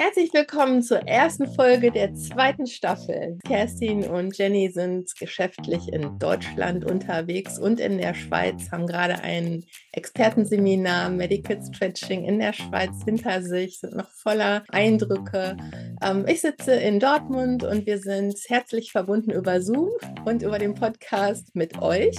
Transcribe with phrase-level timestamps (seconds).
[0.00, 3.36] Herzlich willkommen zur ersten Folge der zweiten Staffel.
[3.44, 9.64] Kerstin und Jenny sind geschäftlich in Deutschland unterwegs und in der Schweiz, haben gerade ein
[9.90, 15.56] Expertenseminar Medical Stretching in der Schweiz hinter sich, sind noch voller Eindrücke.
[16.00, 19.90] Ähm, ich sitze in Dortmund und wir sind herzlich verbunden über Zoom
[20.24, 22.14] und über den Podcast mit euch.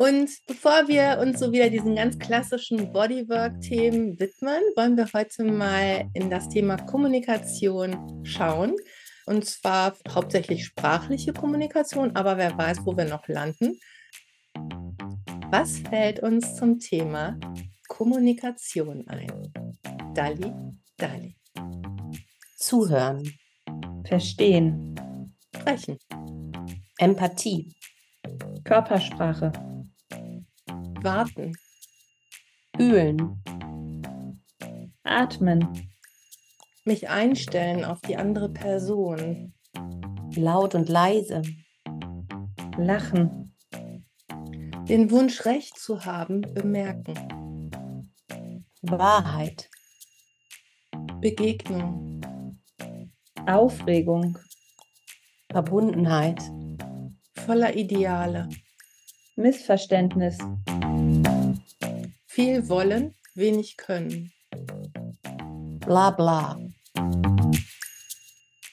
[0.00, 6.08] Und bevor wir uns so wieder diesen ganz klassischen Bodywork-Themen widmen, wollen wir heute mal
[6.14, 8.76] in das Thema Kommunikation schauen.
[9.26, 13.78] Und zwar hauptsächlich sprachliche Kommunikation, aber wer weiß, wo wir noch landen.
[15.50, 17.38] Was fällt uns zum Thema
[17.86, 19.52] Kommunikation ein?
[20.14, 20.50] Dali,
[20.96, 21.36] Dali.
[22.56, 23.22] Zuhören.
[24.06, 24.96] Verstehen.
[25.54, 25.98] Sprechen.
[26.96, 27.76] Empathie.
[28.64, 29.52] Körpersprache
[31.02, 31.56] warten,
[32.76, 33.42] fühlen,
[35.02, 35.90] atmen,
[36.84, 39.54] mich einstellen auf die andere Person,
[40.34, 41.42] laut und leise,
[42.76, 43.54] lachen,
[44.88, 47.70] den Wunsch recht zu haben, bemerken,
[48.82, 49.68] Wahrheit,
[51.20, 52.20] Begegnung,
[53.46, 54.38] Aufregung,
[55.50, 56.40] Verbundenheit,
[57.34, 58.48] voller Ideale,
[59.36, 60.38] Missverständnis,
[62.40, 64.32] viel wollen, wenig können.
[65.80, 66.58] bla bla.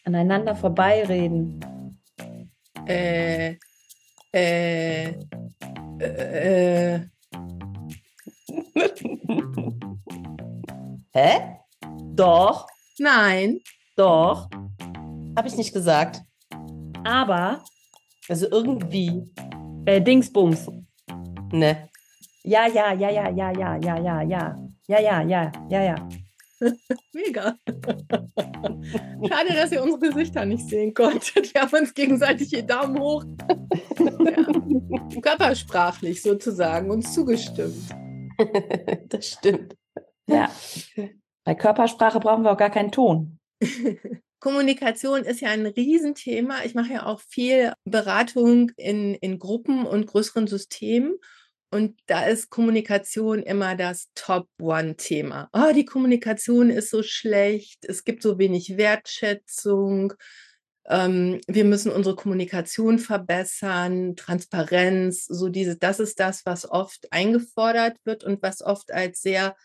[0.06, 1.60] Aneinander vorbeireden.
[2.88, 3.56] Äh,
[4.34, 5.10] äh,
[6.00, 7.00] äh,
[11.12, 11.58] Hä?
[12.16, 12.68] Doch,
[13.00, 13.60] nein,
[13.98, 14.50] doch,
[15.36, 16.22] Habe ich nicht gesagt.
[17.04, 17.66] aber
[18.30, 19.30] Also irgendwie.
[19.86, 20.72] äh, Dingsbums.
[21.52, 21.90] Ne.
[22.48, 24.56] Ja, ja, ja, ja, ja, ja, ja, ja, ja.
[24.88, 26.10] Ja, ja, ja, ja, ja.
[27.14, 27.58] mega.
[29.28, 31.54] Schade, dass ihr unsere Gesichter nicht sehen konntet.
[31.54, 33.26] Wir haben uns gegenseitig die Daumen hoch.
[34.00, 35.22] ja.
[35.22, 37.94] Körpersprachlich sozusagen uns zugestimmt.
[39.10, 39.76] das stimmt.
[40.30, 40.50] Ja.
[41.44, 43.40] Bei Körpersprache brauchen wir auch gar keinen Ton.
[44.40, 46.64] Kommunikation ist ja ein Riesenthema.
[46.64, 51.18] Ich mache ja auch viel Beratung in, in Gruppen und größeren Systemen.
[51.78, 55.48] Und da ist Kommunikation immer das Top-One-Thema.
[55.54, 60.14] Oh, die Kommunikation ist so schlecht, es gibt so wenig Wertschätzung,
[60.90, 67.98] ähm, wir müssen unsere Kommunikation verbessern, Transparenz, so diese, das ist das, was oft eingefordert
[68.06, 69.56] wird und was oft als sehr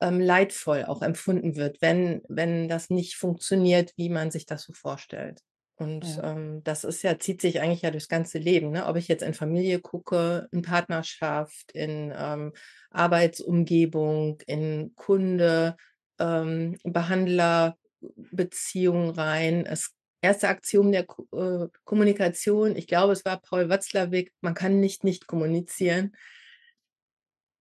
[0.00, 4.72] ähm, leidvoll auch empfunden wird, wenn, wenn das nicht funktioniert, wie man sich das so
[4.72, 5.42] vorstellt.
[5.78, 6.32] Und Ja.
[6.32, 8.86] ähm, das ist ja, zieht sich eigentlich ja durchs ganze Leben, ne?
[8.86, 12.52] Ob ich jetzt in Familie gucke, in Partnerschaft, in ähm,
[12.90, 15.76] Arbeitsumgebung, in Kunde,
[16.18, 19.66] ähm, Behandlerbeziehungen rein.
[19.66, 25.04] Es, erste Aktion der äh, Kommunikation, ich glaube, es war Paul Watzlawick, man kann nicht
[25.04, 26.16] nicht kommunizieren.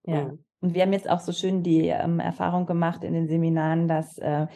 [0.05, 0.33] Ja.
[0.59, 4.17] Und wir haben jetzt auch so schön die ähm, Erfahrung gemacht in den Seminaren, dass
[4.17, 4.47] äh,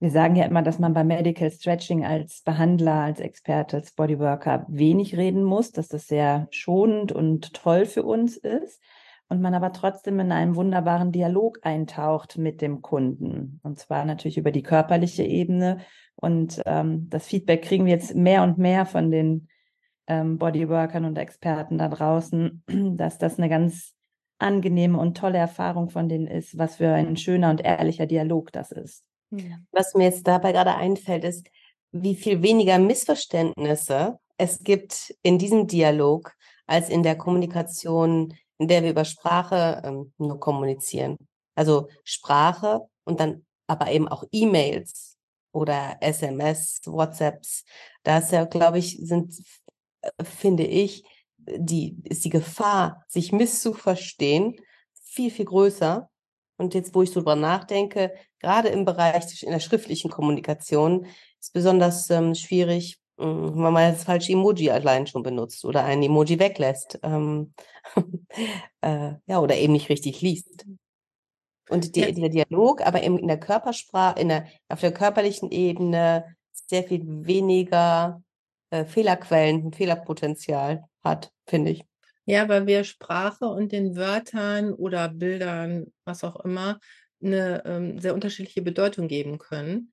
[0.00, 4.64] wir sagen ja immer, dass man beim Medical Stretching als Behandler, als Experte, als Bodyworker
[4.68, 8.80] wenig reden muss, dass das sehr schonend und toll für uns ist
[9.28, 13.60] und man aber trotzdem in einem wunderbaren Dialog eintaucht mit dem Kunden.
[13.62, 15.78] Und zwar natürlich über die körperliche Ebene.
[16.14, 19.48] Und ähm, das Feedback kriegen wir jetzt mehr und mehr von den
[20.06, 22.62] ähm, Bodyworkern und Experten da draußen,
[22.96, 23.94] dass das eine ganz
[24.38, 28.70] angenehme und tolle Erfahrung von denen ist, was für ein schöner und ehrlicher Dialog das
[28.72, 29.04] ist.
[29.72, 31.46] Was mir jetzt dabei gerade einfällt, ist,
[31.92, 36.32] wie viel weniger Missverständnisse es gibt in diesem Dialog
[36.66, 41.16] als in der Kommunikation, in der wir über Sprache ähm, nur kommunizieren.
[41.54, 45.16] Also Sprache und dann aber eben auch E-Mails
[45.52, 47.64] oder SMS, WhatsApps.
[48.02, 49.34] Da ist ja, glaube ich, sind,
[50.02, 51.04] äh, finde ich,
[51.36, 54.56] die, ist die Gefahr, sich misszuverstehen,
[55.02, 56.10] viel, viel größer.
[56.58, 61.06] Und jetzt, wo ich so drüber nachdenke, gerade im Bereich in der schriftlichen Kommunikation
[61.40, 66.02] ist besonders ähm, schwierig, mh, wenn man das falsche Emoji allein schon benutzt oder ein
[66.02, 66.98] Emoji weglässt.
[67.02, 67.54] Ähm,
[68.82, 70.66] äh, ja, oder eben nicht richtig liest.
[71.70, 76.36] Und die, der Dialog, aber eben in der Körpersprache, in der, auf der körperlichen Ebene
[76.52, 78.22] sehr viel weniger
[78.70, 81.84] äh, Fehlerquellen, Fehlerpotenzial hat, finde ich.
[82.28, 86.78] Ja, weil wir Sprache und den Wörtern oder Bildern, was auch immer,
[87.22, 89.92] eine ähm, sehr unterschiedliche Bedeutung geben können.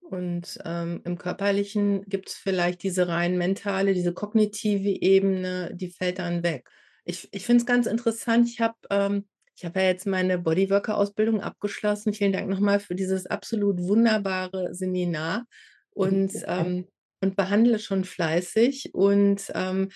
[0.00, 6.18] Und ähm, im Körperlichen gibt es vielleicht diese rein mentale, diese kognitive Ebene, die fällt
[6.18, 6.68] dann weg.
[7.04, 8.48] Ich, ich finde es ganz interessant.
[8.48, 12.14] Ich habe ähm, Ich habe ja jetzt meine Bodyworker-Ausbildung abgeschlossen.
[12.14, 15.46] Vielen Dank nochmal für dieses absolut wunderbare Seminar
[15.90, 16.88] und, ähm,
[17.20, 18.92] und behandle schon fleißig.
[18.92, 19.90] Und, ähm,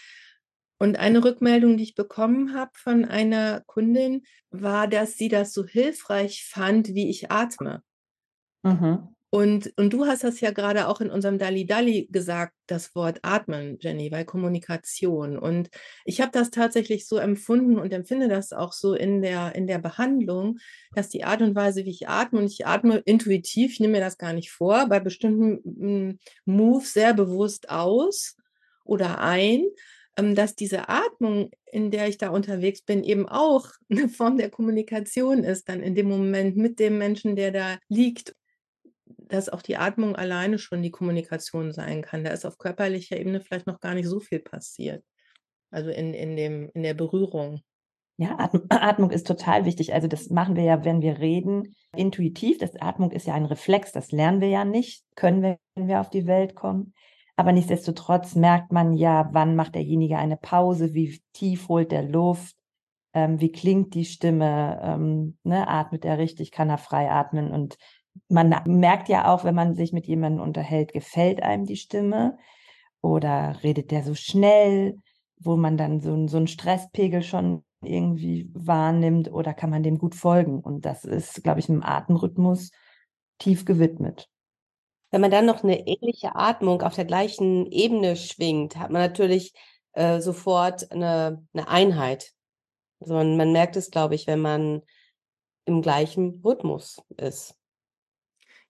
[0.79, 5.65] und eine Rückmeldung, die ich bekommen habe von einer Kundin, war, dass sie das so
[5.65, 7.83] hilfreich fand, wie ich atme.
[8.63, 9.09] Mhm.
[9.31, 13.19] Und, und du hast das ja gerade auch in unserem Dali Dali gesagt, das Wort
[13.23, 15.39] Atmen, Jenny, weil Kommunikation.
[15.39, 15.69] Und
[16.07, 19.79] ich habe das tatsächlich so empfunden und empfinde das auch so in der, in der
[19.81, 20.59] Behandlung,
[20.95, 24.01] dass die Art und Weise, wie ich atme, und ich atme intuitiv, ich nehme mir
[24.01, 28.35] das gar nicht vor, bei bestimmten hm, Moves sehr bewusst aus
[28.85, 29.67] oder ein,
[30.35, 35.44] dass diese Atmung, in der ich da unterwegs bin, eben auch eine Form der Kommunikation
[35.44, 38.35] ist, dann in dem Moment mit dem Menschen, der da liegt
[39.29, 42.25] dass auch die Atmung alleine schon die Kommunikation sein kann.
[42.25, 45.05] Da ist auf körperlicher Ebene vielleicht noch gar nicht so viel passiert.
[45.70, 47.61] Also in, in, dem, in der Berührung.
[48.17, 48.37] Ja,
[48.71, 49.93] Atmung ist total wichtig.
[49.93, 52.59] Also das machen wir ja, wenn wir reden, intuitiv.
[52.59, 56.00] Das Atmung ist ja ein Reflex, das lernen wir ja nicht, können wir, wenn wir
[56.00, 56.94] auf die Welt kommen.
[57.38, 62.56] Aber nichtsdestotrotz merkt man ja, wann macht derjenige eine Pause, wie tief holt der Luft,
[63.14, 67.79] ähm, wie klingt die Stimme, ähm, ne, atmet er richtig, kann er frei atmen und
[68.29, 72.38] man merkt ja auch, wenn man sich mit jemandem unterhält, gefällt einem die Stimme
[73.02, 74.96] oder redet der so schnell,
[75.38, 80.17] wo man dann so, so einen Stresspegel schon irgendwie wahrnimmt oder kann man dem gut
[80.17, 80.58] folgen.
[80.58, 82.73] Und das ist, glaube ich, einem Atemrhythmus
[83.38, 84.29] tief gewidmet.
[85.11, 89.55] Wenn man dann noch eine ähnliche Atmung auf der gleichen Ebene schwingt, hat man natürlich
[89.93, 92.33] äh, sofort eine, eine Einheit.
[93.01, 94.83] Also man, man merkt es, glaube ich, wenn man
[95.65, 97.55] im gleichen Rhythmus ist.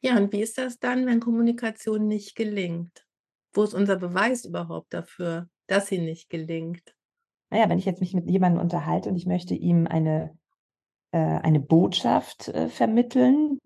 [0.01, 3.05] Ja, und wie ist das dann, wenn Kommunikation nicht gelingt?
[3.53, 6.95] Wo ist unser Beweis überhaupt dafür, dass sie nicht gelingt?
[7.51, 10.37] Naja, wenn ich jetzt mich mit jemandem unterhalte und ich möchte ihm eine,
[11.13, 13.59] äh, eine Botschaft äh, vermitteln,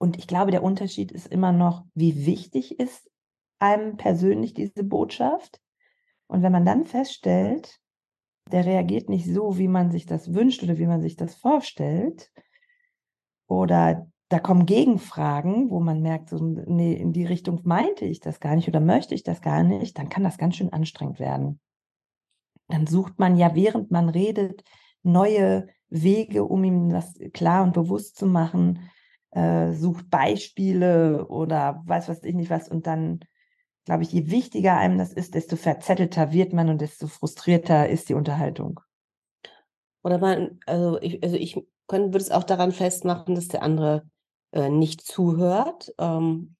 [0.00, 3.10] und ich glaube, der Unterschied ist immer noch, wie wichtig ist
[3.58, 5.60] einem persönlich diese Botschaft.
[6.26, 7.78] Und wenn man dann feststellt,
[8.50, 12.32] der reagiert nicht so, wie man sich das wünscht oder wie man sich das vorstellt,
[13.46, 18.40] oder da kommen Gegenfragen, wo man merkt, so, nee, in die Richtung meinte ich das
[18.40, 21.60] gar nicht oder möchte ich das gar nicht, dann kann das ganz schön anstrengend werden.
[22.68, 24.64] Dann sucht man ja, während man redet,
[25.02, 28.88] neue Wege, um ihm das klar und bewusst zu machen,
[29.32, 32.68] äh, sucht Beispiele oder weiß was ich nicht was.
[32.68, 33.20] Und dann,
[33.84, 38.08] glaube ich, je wichtiger einem das ist, desto verzettelter wird man und desto frustrierter ist
[38.08, 38.80] die Unterhaltung.
[40.02, 41.56] Oder man, also ich, also ich
[41.88, 44.08] würde es auch daran festmachen, dass der andere
[44.52, 46.56] äh, nicht zuhört, ähm,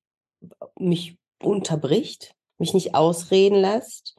[0.79, 4.17] mich unterbricht, mich nicht ausreden lässt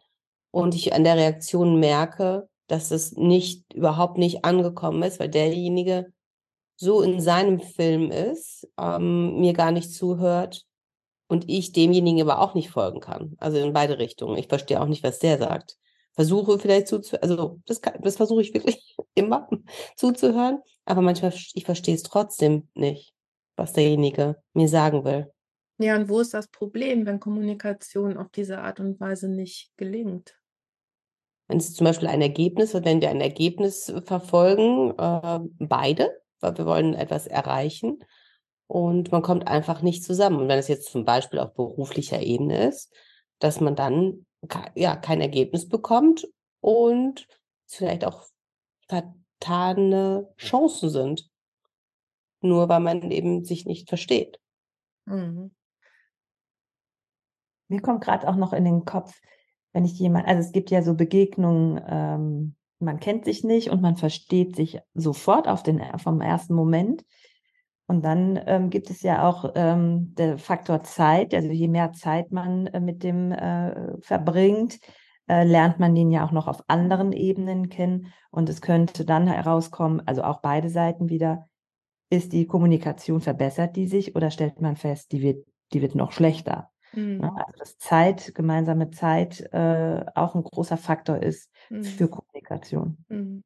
[0.52, 6.12] und ich an der Reaktion merke, dass es nicht überhaupt nicht angekommen ist, weil derjenige
[6.82, 10.66] so in seinem Film ist, ähm, mir gar nicht zuhört
[11.28, 13.36] und ich demjenigen aber auch nicht folgen kann.
[13.38, 14.38] Also in beide Richtungen.
[14.38, 15.78] Ich verstehe auch nicht, was der sagt.
[16.14, 19.48] Versuche vielleicht zuzuhören, also das, das versuche ich wirklich immer
[19.96, 23.14] zuzuhören, aber manchmal, ich verstehe es trotzdem nicht
[23.62, 25.32] was derjenige mir sagen will.
[25.78, 30.38] Ja, und wo ist das Problem, wenn Kommunikation auf diese Art und Weise nicht gelingt?
[31.48, 36.66] Wenn es zum Beispiel ein Ergebnis wenn wir ein Ergebnis verfolgen, äh, beide, weil wir
[36.66, 38.04] wollen etwas erreichen
[38.68, 40.42] und man kommt einfach nicht zusammen.
[40.42, 42.94] Und wenn es jetzt zum Beispiel auf beruflicher Ebene ist,
[43.40, 44.26] dass man dann
[44.76, 46.28] ja kein Ergebnis bekommt
[46.60, 47.28] und
[47.68, 48.26] es vielleicht auch
[48.88, 51.32] vertane Chancen sind
[52.42, 54.40] nur weil man eben sich nicht versteht.
[55.06, 55.52] Mhm.
[57.68, 59.22] Mir kommt gerade auch noch in den Kopf,
[59.72, 63.82] wenn ich jemand, also es gibt ja so Begegnungen, ähm, man kennt sich nicht und
[63.82, 67.04] man versteht sich sofort auf den vom ersten Moment.
[67.88, 71.34] Und dann ähm, gibt es ja auch ähm, der Faktor Zeit.
[71.34, 74.80] Also je mehr Zeit man äh, mit dem äh, verbringt,
[75.28, 78.14] äh, lernt man den ja auch noch auf anderen Ebenen kennen.
[78.30, 81.50] Und es könnte dann herauskommen, also auch beide Seiten wieder,
[82.10, 86.12] ist die Kommunikation, verbessert die sich oder stellt man fest, die wird, die wird noch
[86.12, 86.70] schlechter?
[86.94, 87.22] Mhm.
[87.24, 91.84] Also dass Zeit, gemeinsame Zeit äh, auch ein großer Faktor ist mhm.
[91.84, 92.98] für Kommunikation.
[93.10, 93.44] Mhm.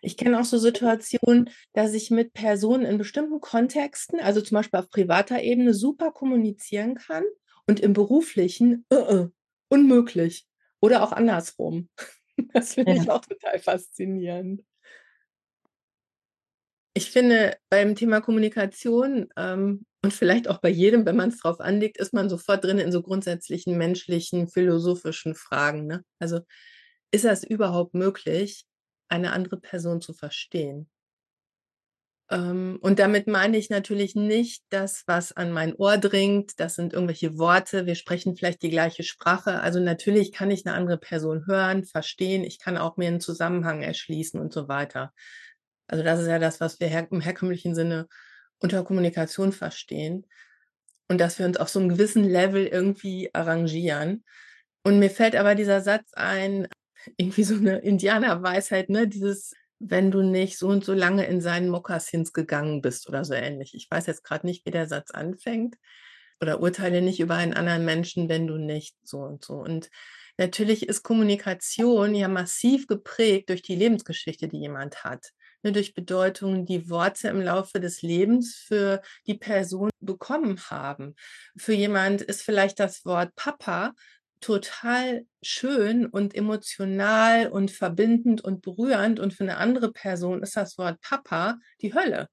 [0.00, 4.78] Ich kenne auch so Situationen, dass ich mit Personen in bestimmten Kontexten, also zum Beispiel
[4.78, 7.24] auf privater Ebene, super kommunizieren kann
[7.66, 9.30] und im beruflichen uh -uh,
[9.68, 10.46] unmöglich.
[10.80, 11.88] Oder auch andersrum.
[12.52, 13.02] Das finde ja.
[13.02, 14.62] ich auch total faszinierend.
[16.94, 21.58] Ich finde, beim Thema Kommunikation ähm, und vielleicht auch bei jedem, wenn man es drauf
[21.60, 25.88] anlegt, ist man sofort drin in so grundsätzlichen menschlichen, philosophischen Fragen.
[25.88, 26.04] Ne?
[26.20, 26.38] Also
[27.10, 28.64] ist das überhaupt möglich,
[29.08, 30.88] eine andere Person zu verstehen?
[32.30, 36.60] Ähm, und damit meine ich natürlich nicht das, was an mein Ohr dringt.
[36.60, 37.86] Das sind irgendwelche Worte.
[37.86, 39.60] Wir sprechen vielleicht die gleiche Sprache.
[39.60, 42.44] Also natürlich kann ich eine andere Person hören, verstehen.
[42.44, 45.12] Ich kann auch mir einen Zusammenhang erschließen und so weiter.
[45.86, 48.08] Also das ist ja das, was wir im herkömmlichen Sinne
[48.58, 50.26] unter Kommunikation verstehen.
[51.10, 54.24] Und dass wir uns auf so einem gewissen Level irgendwie arrangieren.
[54.84, 56.68] Und mir fällt aber dieser Satz ein,
[57.16, 59.08] irgendwie so eine Indianerweisheit, ne?
[59.08, 63.34] Dieses wenn du nicht so und so lange in seinen Mokassins gegangen bist oder so
[63.34, 63.74] ähnlich.
[63.74, 65.76] Ich weiß jetzt gerade nicht, wie der Satz anfängt.
[66.40, 69.54] Oder urteile nicht über einen anderen Menschen, wenn du nicht so und so.
[69.54, 69.90] Und
[70.36, 75.32] natürlich ist Kommunikation ja massiv geprägt durch die Lebensgeschichte, die jemand hat.
[75.64, 81.16] Ne, durch Bedeutungen, die Worte im Laufe des Lebens für die Person bekommen haben.
[81.56, 83.94] Für jemand ist vielleicht das Wort Papa
[84.40, 90.78] total schön und emotional und verbindend und berührend und für eine andere Person ist das
[90.78, 92.28] Wort Papa die Hölle.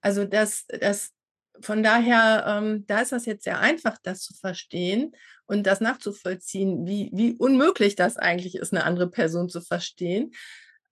[0.00, 1.12] Also das, das
[1.60, 5.12] von daher, ähm, da ist das jetzt sehr einfach, das zu verstehen
[5.46, 10.32] und das nachzuvollziehen, wie, wie unmöglich das eigentlich ist, eine andere Person zu verstehen.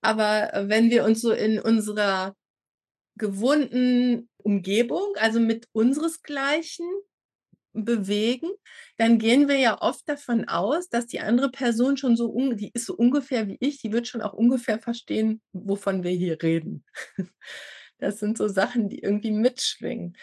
[0.00, 2.34] Aber äh, wenn wir uns so in unserer
[3.16, 6.86] gewohnten Umgebung, also mit unseresgleichen,
[7.72, 8.50] bewegen,
[8.96, 12.86] dann gehen wir ja oft davon aus, dass die andere Person schon so, die ist
[12.86, 16.84] so ungefähr wie ich, die wird schon auch ungefähr verstehen, wovon wir hier reden.
[18.00, 20.16] Das sind so Sachen, die irgendwie mitschwingen.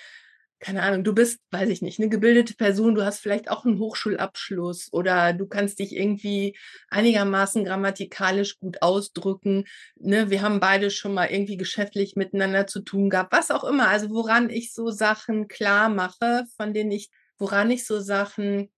[0.59, 3.77] Keine Ahnung, du bist, weiß ich nicht, eine gebildete Person, du hast vielleicht auch einen
[3.77, 9.65] Hochschulabschluss oder du kannst dich irgendwie einigermaßen grammatikalisch gut ausdrücken.
[9.97, 13.89] Ne, wir haben beide schon mal irgendwie geschäftlich miteinander zu tun gehabt, was auch immer.
[13.89, 18.71] Also woran ich so Sachen klar mache, von denen ich woran ich so Sachen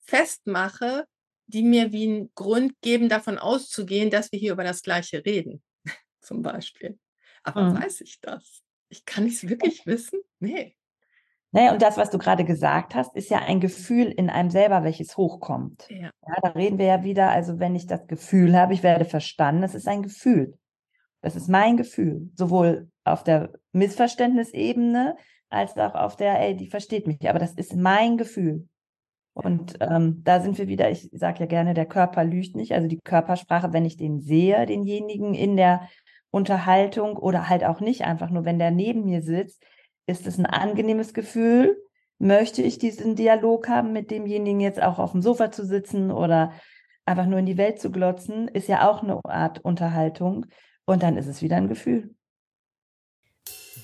[0.00, 1.06] festmache,
[1.46, 5.62] die mir wie einen Grund geben, davon auszugehen, dass wir hier über das Gleiche reden,
[6.20, 6.98] zum Beispiel.
[7.42, 7.82] Aber mhm.
[7.82, 8.62] weiß ich das?
[8.88, 10.20] Ich kann es wirklich wissen?
[10.38, 10.76] Nee.
[11.54, 14.84] Naja, und das, was du gerade gesagt hast, ist ja ein Gefühl in einem selber,
[14.84, 15.86] welches hochkommt.
[15.90, 16.10] Ja.
[16.26, 16.34] ja.
[16.42, 19.74] Da reden wir ja wieder, also wenn ich das Gefühl habe, ich werde verstanden, das
[19.74, 20.58] ist ein Gefühl.
[21.20, 25.16] Das ist mein Gefühl, sowohl auf der Missverständnisebene
[25.52, 27.28] als auch auf der, ey, die versteht mich.
[27.28, 28.68] Aber das ist mein Gefühl.
[29.34, 32.72] Und ähm, da sind wir wieder, ich sage ja gerne, der Körper lügt nicht.
[32.72, 35.88] Also die Körpersprache, wenn ich den sehe, denjenigen in der
[36.30, 39.62] Unterhaltung oder halt auch nicht, einfach nur, wenn der neben mir sitzt,
[40.06, 41.76] ist es ein angenehmes Gefühl.
[42.18, 46.52] Möchte ich diesen Dialog haben, mit demjenigen jetzt auch auf dem Sofa zu sitzen oder
[47.04, 50.46] einfach nur in die Welt zu glotzen, ist ja auch eine Art Unterhaltung.
[50.84, 52.14] Und dann ist es wieder ein Gefühl.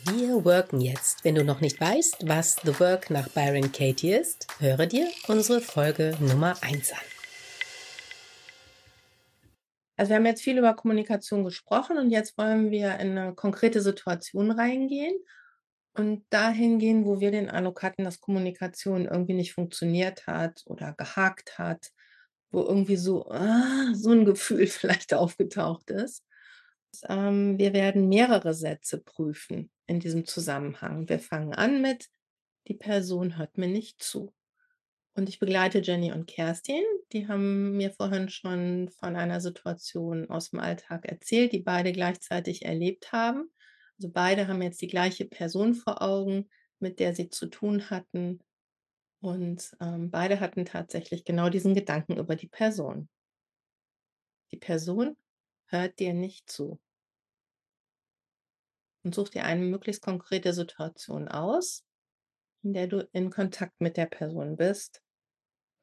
[0.05, 1.25] Wir worken jetzt.
[1.25, 5.61] Wenn du noch nicht weißt, was The Work nach Byron Katie ist, höre dir unsere
[5.61, 6.99] Folge Nummer 1 an.
[9.97, 13.81] Also wir haben jetzt viel über Kommunikation gesprochen und jetzt wollen wir in eine konkrete
[13.81, 15.17] Situation reingehen
[15.95, 20.93] und dahin gehen, wo wir den Eindruck hatten, dass Kommunikation irgendwie nicht funktioniert hat oder
[20.93, 21.91] gehakt hat,
[22.51, 26.25] wo irgendwie so, ah, so ein Gefühl vielleicht aufgetaucht ist.
[27.09, 31.09] Ähm, wir werden mehrere Sätze prüfen in diesem Zusammenhang.
[31.09, 32.09] Wir fangen an mit,
[32.69, 34.33] die Person hört mir nicht zu.
[35.15, 36.85] Und ich begleite Jenny und Kerstin.
[37.13, 42.65] Die haben mir vorhin schon von einer Situation aus dem Alltag erzählt, die beide gleichzeitig
[42.65, 43.51] erlebt haben.
[43.99, 48.41] Also beide haben jetzt die gleiche Person vor Augen, mit der sie zu tun hatten.
[49.21, 53.09] Und ähm, beide hatten tatsächlich genau diesen Gedanken über die Person.
[54.53, 55.17] Die Person
[55.67, 56.79] hört dir nicht zu.
[59.05, 61.85] Und such dir eine möglichst konkrete Situation aus,
[62.63, 65.03] in der du in Kontakt mit der Person bist,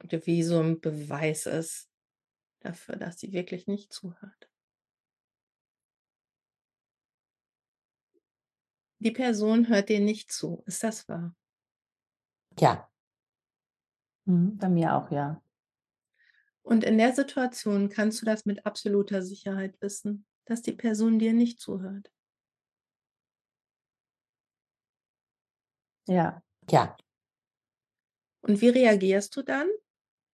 [0.02, 1.88] und wie so ein Beweis ist
[2.60, 4.48] dafür, dass sie wirklich nicht zuhört.
[8.98, 10.62] Die Person hört dir nicht zu.
[10.66, 11.34] Ist das wahr?
[12.60, 12.88] Ja.
[14.26, 15.40] Mhm, bei mir auch, ja.
[16.62, 21.32] Und in der Situation kannst du das mit absoluter Sicherheit wissen, dass die Person dir
[21.32, 22.10] nicht zuhört.
[26.06, 26.42] Ja.
[26.70, 26.96] Ja.
[28.42, 29.68] Und wie reagierst du dann?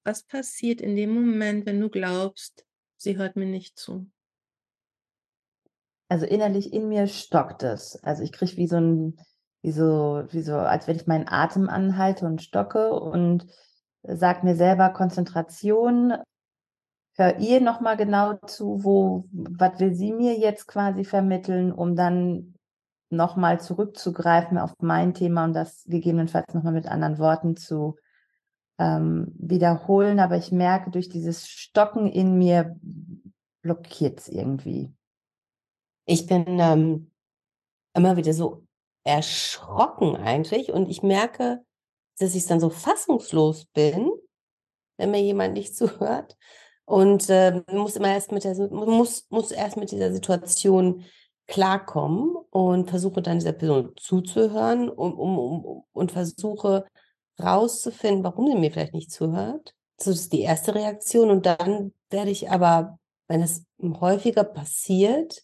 [0.05, 4.11] Was passiert in dem Moment, wenn du glaubst, sie hört mir nicht zu?
[6.09, 7.97] Also innerlich in mir stockt es.
[8.03, 9.17] Also ich kriege wie so ein,
[9.63, 13.47] wie so, wie so, als wenn ich meinen Atem anhalte und stocke und
[14.03, 16.15] sag mir selber Konzentration,
[17.17, 22.55] hör ihr nochmal genau zu, wo, was will sie mir jetzt quasi vermitteln, um dann
[23.13, 27.97] nochmal zurückzugreifen auf mein Thema und das gegebenenfalls nochmal mit anderen Worten zu
[28.79, 30.19] ähm, wiederholen.
[30.19, 32.79] Aber ich merke, durch dieses Stocken in mir
[33.63, 34.93] blockiert es irgendwie.
[36.05, 37.13] Ich bin ähm,
[37.95, 38.67] immer wieder so
[39.05, 40.73] erschrocken eigentlich.
[40.73, 41.65] Und ich merke,
[42.19, 44.11] dass ich dann so fassungslos bin,
[44.97, 46.37] wenn mir jemand nicht zuhört.
[46.85, 51.05] Und äh, muss immer erst mit der muss, muss erst mit dieser Situation
[51.53, 56.87] klarkommen und versuche dann dieser Person zuzuhören um, um, um, und versuche
[57.39, 59.75] rauszufinden, warum sie mir vielleicht nicht zuhört.
[59.99, 61.31] Das ist die erste Reaktion.
[61.31, 65.43] Und dann werde ich aber, wenn es häufiger passiert,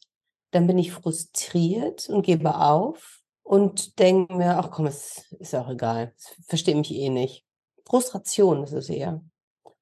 [0.53, 5.69] dann bin ich frustriert und gebe auf und denke mir, ach komm, es ist auch
[5.69, 7.45] egal, es versteht mich eh nicht.
[7.87, 9.23] Frustration ist es eher.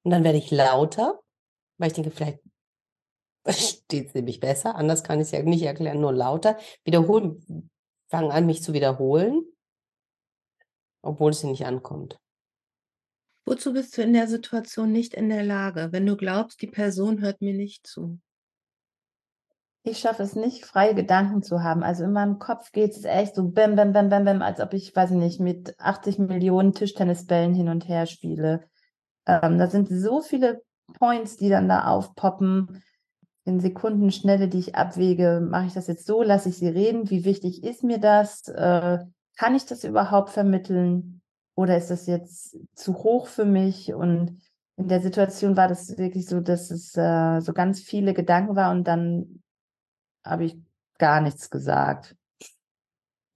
[0.03, 1.21] Und dann werde ich lauter,
[1.77, 2.39] weil ich denke, vielleicht
[3.47, 4.75] versteht sie mich besser.
[4.75, 6.57] Anders kann ich es ja nicht erklären, nur lauter.
[6.83, 7.69] Wiederholen,
[8.09, 9.43] fangen an, mich zu wiederholen,
[11.01, 12.19] obwohl es nicht ankommt.
[13.45, 17.21] Wozu bist du in der Situation nicht in der Lage, wenn du glaubst, die Person
[17.21, 18.19] hört mir nicht zu?
[19.83, 21.81] Ich schaffe es nicht, freie Gedanken zu haben.
[21.81, 24.73] Also in meinem Kopf geht es echt so bam, bam, bam, bam, bam, als ob
[24.73, 28.67] ich, weiß ich nicht, mit 80 Millionen Tischtennisbällen hin und her spiele.
[29.25, 30.61] Ähm, da sind so viele
[30.99, 32.83] Points, die dann da aufpoppen.
[33.47, 37.23] In Sekundenschnelle, die ich abwäge, mache ich das jetzt so, lasse ich sie reden, wie
[37.23, 38.49] wichtig ist mir das?
[38.49, 38.99] Äh,
[39.37, 41.21] kann ich das überhaupt vermitteln?
[41.55, 43.93] Oder ist das jetzt zu hoch für mich?
[43.93, 44.41] Und
[44.75, 48.69] in der Situation war das wirklich so, dass es äh, so ganz viele Gedanken war
[48.71, 49.41] und dann
[50.25, 50.57] habe ich
[50.97, 52.17] gar nichts gesagt.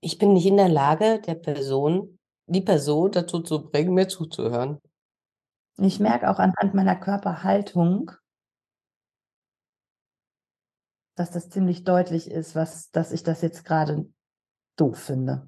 [0.01, 4.81] Ich bin nicht in der Lage, der Person, die Person dazu zu bringen, mir zuzuhören.
[5.77, 8.11] Ich merke auch anhand meiner Körperhaltung,
[11.15, 14.09] dass das ziemlich deutlich ist, was, dass ich das jetzt gerade
[14.75, 15.47] doof finde.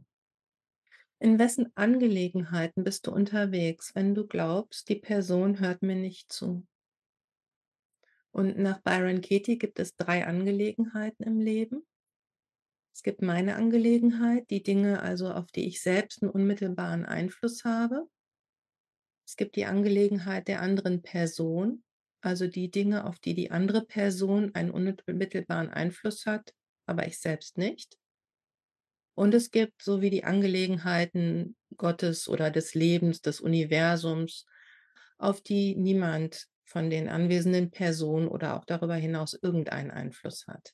[1.20, 6.68] In wessen Angelegenheiten bist du unterwegs, wenn du glaubst, die Person hört mir nicht zu?
[8.32, 11.86] Und nach Byron Katie gibt es drei Angelegenheiten im Leben.
[12.94, 18.08] Es gibt meine Angelegenheit, die Dinge also, auf die ich selbst einen unmittelbaren Einfluss habe.
[19.26, 21.84] Es gibt die Angelegenheit der anderen Person,
[22.24, 26.54] also die Dinge, auf die die andere Person einen unmittelbaren Einfluss hat,
[26.86, 27.98] aber ich selbst nicht.
[29.16, 34.46] Und es gibt so wie die Angelegenheiten Gottes oder des Lebens, des Universums,
[35.18, 40.74] auf die niemand von den anwesenden Personen oder auch darüber hinaus irgendeinen Einfluss hat.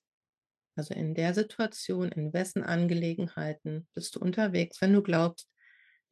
[0.75, 5.49] Also in der Situation, in wessen Angelegenheiten bist du unterwegs, wenn du glaubst,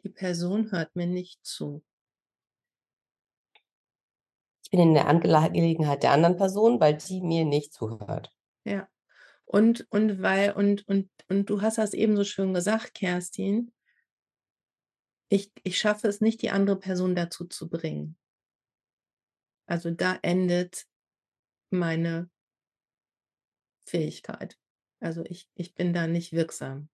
[0.04, 1.84] die Person hört mir nicht zu.
[4.68, 8.36] Ich bin in der Angelegenheit der anderen Person, weil sie mir nicht zuhört.
[8.66, 8.90] Ja.
[9.46, 13.72] Und, und weil, und, und, und du hast das eben so schön gesagt, Kerstin,
[15.30, 18.18] ich, ich schaffe es nicht, die andere Person dazu zu bringen.
[19.68, 20.86] Also da endet
[21.70, 22.30] meine
[23.86, 24.60] Fähigkeit.
[25.00, 26.90] Also ich, ich bin da nicht wirksam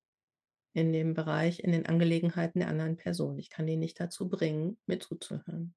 [0.74, 3.40] in dem Bereich, in den Angelegenheiten der anderen Person.
[3.40, 5.74] Ich kann die nicht dazu bringen, mir zuzuhören.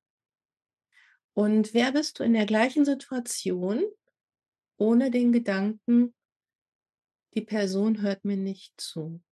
[1.37, 3.85] Und wer bist du in der gleichen Situation,
[4.79, 6.15] ohne den Gedanken,
[7.35, 9.23] die Person hört mir nicht zu?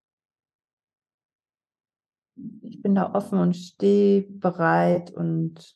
[2.61, 5.75] Ich bin da offen und stehe bereit und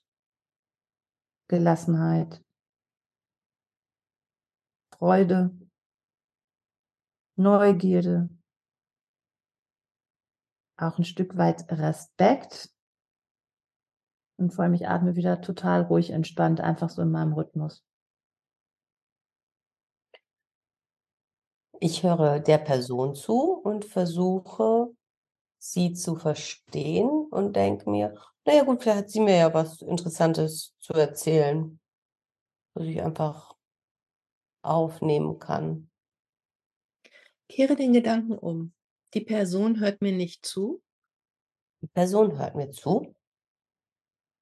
[1.47, 2.45] Gelassenheit,
[4.93, 5.57] Freude,
[7.37, 8.29] Neugierde,
[10.77, 12.71] auch ein Stück weit Respekt.
[14.39, 17.83] Und vor allem, ich atme wieder total ruhig, entspannt, einfach so in meinem Rhythmus.
[21.81, 24.93] Ich höre der Person zu und versuche,
[25.57, 30.73] sie zu verstehen und denke mir, naja gut, vielleicht hat sie mir ja was Interessantes
[30.79, 31.77] zu erzählen,
[32.75, 33.55] was ich einfach
[34.61, 35.89] aufnehmen kann.
[37.49, 38.73] Kehre den Gedanken um.
[39.13, 40.81] Die Person hört mir nicht zu.
[41.81, 43.15] Die Person hört mir zu.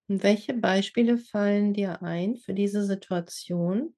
[0.09, 3.95] Und welche Beispiele fallen dir ein für diese Situation,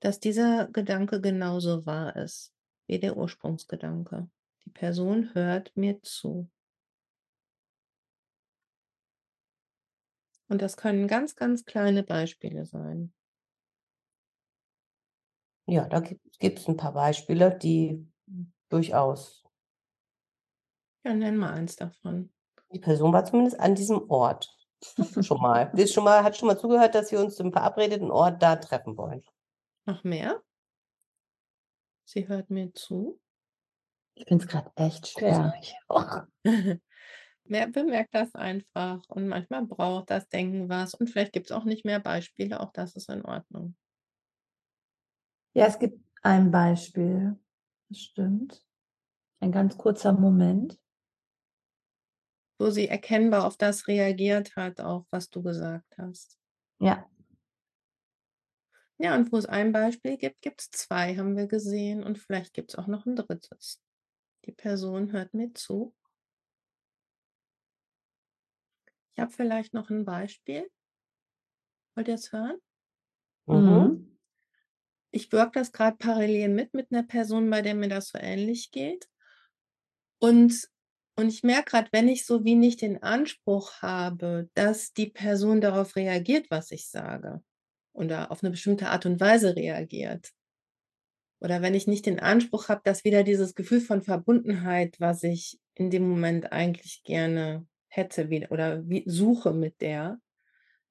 [0.00, 2.52] dass dieser Gedanke genauso wahr ist
[2.86, 4.28] wie der Ursprungsgedanke?
[4.66, 6.50] Die Person hört mir zu.
[10.48, 13.14] Und das können ganz, ganz kleine Beispiele sein.
[15.66, 18.06] Ja, da gibt es ein paar Beispiele, die
[18.68, 19.44] durchaus.
[21.04, 22.32] Ja, nenn mal eins davon.
[22.72, 24.58] Die Person war zumindest an diesem Ort.
[25.22, 25.70] Schon mal.
[25.74, 28.56] Sie ist schon mal, hat schon mal zugehört, dass wir uns zum verabredeten Ort da
[28.56, 29.22] treffen wollen.
[29.86, 30.42] Noch mehr?
[32.04, 33.20] Sie hört mir zu.
[34.14, 35.54] Ich finde es gerade echt schwer.
[37.44, 41.64] Wer bemerkt das einfach und manchmal braucht das Denken was und vielleicht gibt es auch
[41.64, 43.76] nicht mehr Beispiele, auch das ist in Ordnung.
[45.52, 47.36] Ja, es gibt ein Beispiel,
[47.88, 48.64] das stimmt.
[49.40, 50.78] Ein ganz kurzer Moment.
[52.60, 56.38] Wo sie erkennbar auf das reagiert hat, auch was du gesagt hast.
[56.78, 57.08] Ja.
[58.98, 62.04] Ja, und wo es ein Beispiel gibt, gibt es zwei, haben wir gesehen.
[62.04, 63.82] Und vielleicht gibt es auch noch ein drittes.
[64.44, 65.94] Die Person hört mir zu.
[69.14, 70.70] Ich habe vielleicht noch ein Beispiel.
[71.94, 72.58] Wollt ihr es hören?
[73.46, 74.18] Mhm.
[75.12, 78.70] Ich wirke das gerade parallel mit, mit einer Person, bei der mir das so ähnlich
[78.70, 79.08] geht.
[80.18, 80.68] Und,
[81.20, 85.60] und ich merke gerade, wenn ich so wie nicht den Anspruch habe, dass die Person
[85.60, 87.42] darauf reagiert, was ich sage,
[87.92, 90.30] oder auf eine bestimmte Art und Weise reagiert,
[91.40, 95.58] oder wenn ich nicht den Anspruch habe, dass wieder dieses Gefühl von Verbundenheit, was ich
[95.74, 100.20] in dem Moment eigentlich gerne hätte oder suche mit der,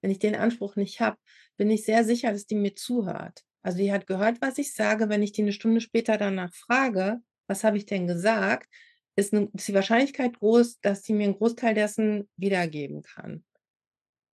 [0.01, 1.17] wenn ich den Anspruch nicht habe,
[1.57, 3.43] bin ich sehr sicher, dass die mir zuhört.
[3.61, 5.09] Also die hat gehört, was ich sage.
[5.09, 8.67] Wenn ich die eine Stunde später danach frage, was habe ich denn gesagt,
[9.19, 13.45] ist, eine, ist die Wahrscheinlichkeit groß, dass sie mir einen Großteil dessen wiedergeben kann.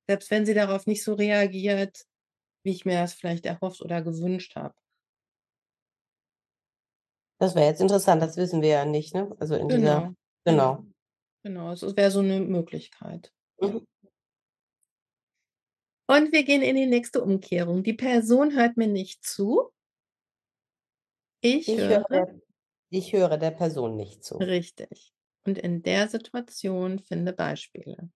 [0.09, 2.07] Selbst wenn sie darauf nicht so reagiert,
[2.65, 4.75] wie ich mir das vielleicht erhofft oder gewünscht habe.
[7.39, 9.37] Das wäre jetzt interessant, das wissen wir ja nicht, ne?
[9.39, 10.83] Also in dieser, Genau.
[10.83, 10.85] genau.
[11.45, 13.33] Genau, es wäre so eine Möglichkeit.
[13.61, 13.87] Mhm.
[16.09, 17.83] Und wir gehen in die nächste Umkehrung.
[17.83, 19.71] Die Person hört mir nicht zu.
[21.41, 22.05] Ich, Ich höre.
[22.09, 22.41] höre,
[22.91, 24.37] ich höre der Person nicht zu.
[24.37, 25.13] Richtig.
[25.45, 28.11] Und in der Situation finde Beispiele.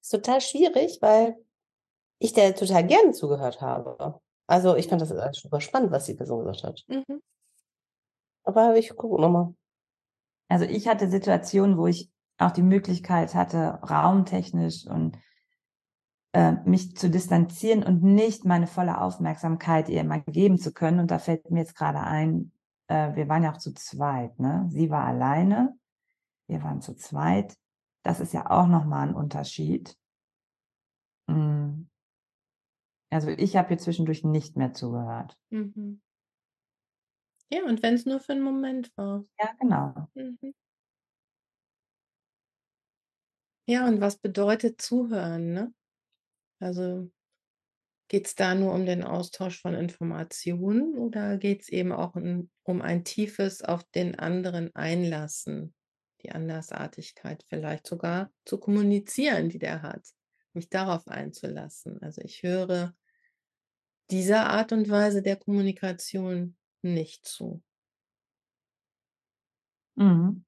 [0.00, 1.36] Ist total schwierig, weil
[2.18, 4.20] ich der total gerne zugehört habe.
[4.46, 6.84] Also ich fand das alles super spannend, was die Person gesagt hat.
[6.88, 7.22] Mhm.
[8.44, 9.54] Aber ich gucke nochmal.
[10.48, 15.18] Also ich hatte Situationen, wo ich auch die Möglichkeit hatte, raumtechnisch und
[16.32, 21.00] äh, mich zu distanzieren und nicht meine volle Aufmerksamkeit ihr immer geben zu können.
[21.00, 22.52] Und da fällt mir jetzt gerade ein,
[22.88, 24.66] äh, wir waren ja auch zu zweit, ne?
[24.70, 25.78] Sie war alleine,
[26.48, 27.56] wir waren zu zweit.
[28.02, 29.96] Das ist ja auch nochmal ein Unterschied.
[31.28, 31.88] Mm.
[33.10, 35.36] Also ich habe hier zwischendurch nicht mehr zugehört.
[35.50, 36.00] Mhm.
[37.50, 39.24] Ja, und wenn es nur für einen Moment war.
[39.40, 40.08] Ja, genau.
[40.14, 40.52] Mhm.
[43.70, 45.74] Ja, und was bedeutet zuhören, ne?
[46.60, 47.10] Also
[48.08, 52.50] geht es da nur um den Austausch von Informationen oder geht es eben auch um,
[52.62, 55.74] um ein tiefes auf den anderen einlassen,
[56.22, 60.06] die Andersartigkeit vielleicht sogar zu kommunizieren, die der hat,
[60.54, 62.00] mich darauf einzulassen.
[62.02, 62.94] Also ich höre
[64.10, 67.62] dieser Art und Weise der Kommunikation nicht zu.
[69.96, 70.44] Mhm.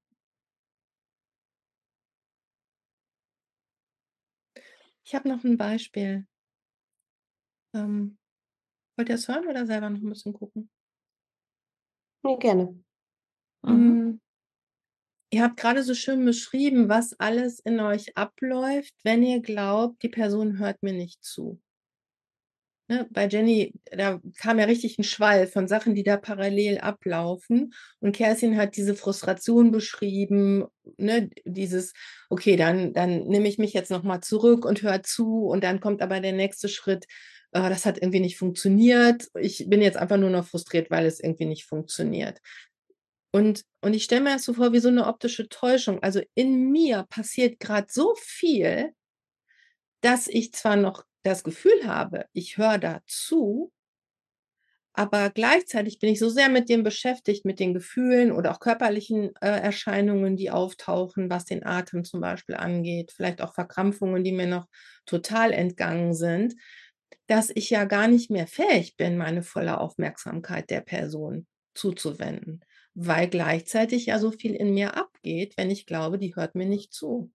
[5.05, 6.27] Ich habe noch ein Beispiel.
[7.75, 8.19] Ähm,
[8.97, 10.71] wollt ihr es hören oder selber noch ein bisschen gucken?
[12.23, 12.75] Nee, gerne.
[13.63, 13.73] Mhm.
[13.73, 14.21] Mm,
[15.33, 20.09] Ihr habt gerade so schön beschrieben, was alles in euch abläuft, wenn ihr glaubt, die
[20.09, 21.61] Person hört mir nicht zu.
[22.89, 27.73] Ne, bei Jenny, da kam ja richtig ein Schwall von Sachen, die da parallel ablaufen.
[28.01, 30.65] Und Kerstin hat diese Frustration beschrieben,
[30.97, 31.93] ne, dieses,
[32.31, 35.47] okay, dann, dann nehme ich mich jetzt nochmal zurück und höre zu.
[35.47, 37.07] Und dann kommt aber der nächste Schritt,
[37.53, 39.29] äh, das hat irgendwie nicht funktioniert.
[39.39, 42.41] Ich bin jetzt einfach nur noch frustriert, weil es irgendwie nicht funktioniert.
[43.33, 46.03] Und, und ich stelle mir das so vor wie so eine optische Täuschung.
[46.03, 48.93] Also in mir passiert gerade so viel,
[50.01, 53.73] dass ich zwar noch das Gefühl habe, ich höre dazu,
[54.93, 59.31] aber gleichzeitig bin ich so sehr mit dem beschäftigt, mit den Gefühlen oder auch körperlichen
[59.41, 64.49] äh, Erscheinungen, die auftauchen, was den Atem zum Beispiel angeht, vielleicht auch Verkrampfungen, die mir
[64.49, 64.67] noch
[65.07, 66.55] total entgangen sind,
[67.27, 73.29] dass ich ja gar nicht mehr fähig bin, meine volle Aufmerksamkeit der Person zuzuwenden, weil
[73.29, 77.31] gleichzeitig ja so viel in mir abgeht, wenn ich glaube, die hört mir nicht zu.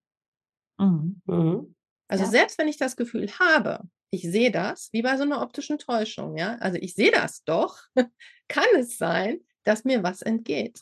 [0.78, 1.22] Mhm.
[1.26, 1.76] Mhm.
[2.08, 2.30] Also Ja.
[2.30, 6.38] selbst wenn ich das Gefühl habe, ich sehe das, wie bei so einer optischen Täuschung,
[6.38, 7.80] ja, also ich sehe das doch,
[8.48, 10.80] kann es sein, dass mir was entgeht.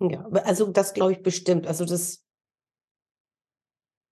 [0.00, 1.66] Ja, also das glaube ich bestimmt.
[1.66, 2.24] Also das,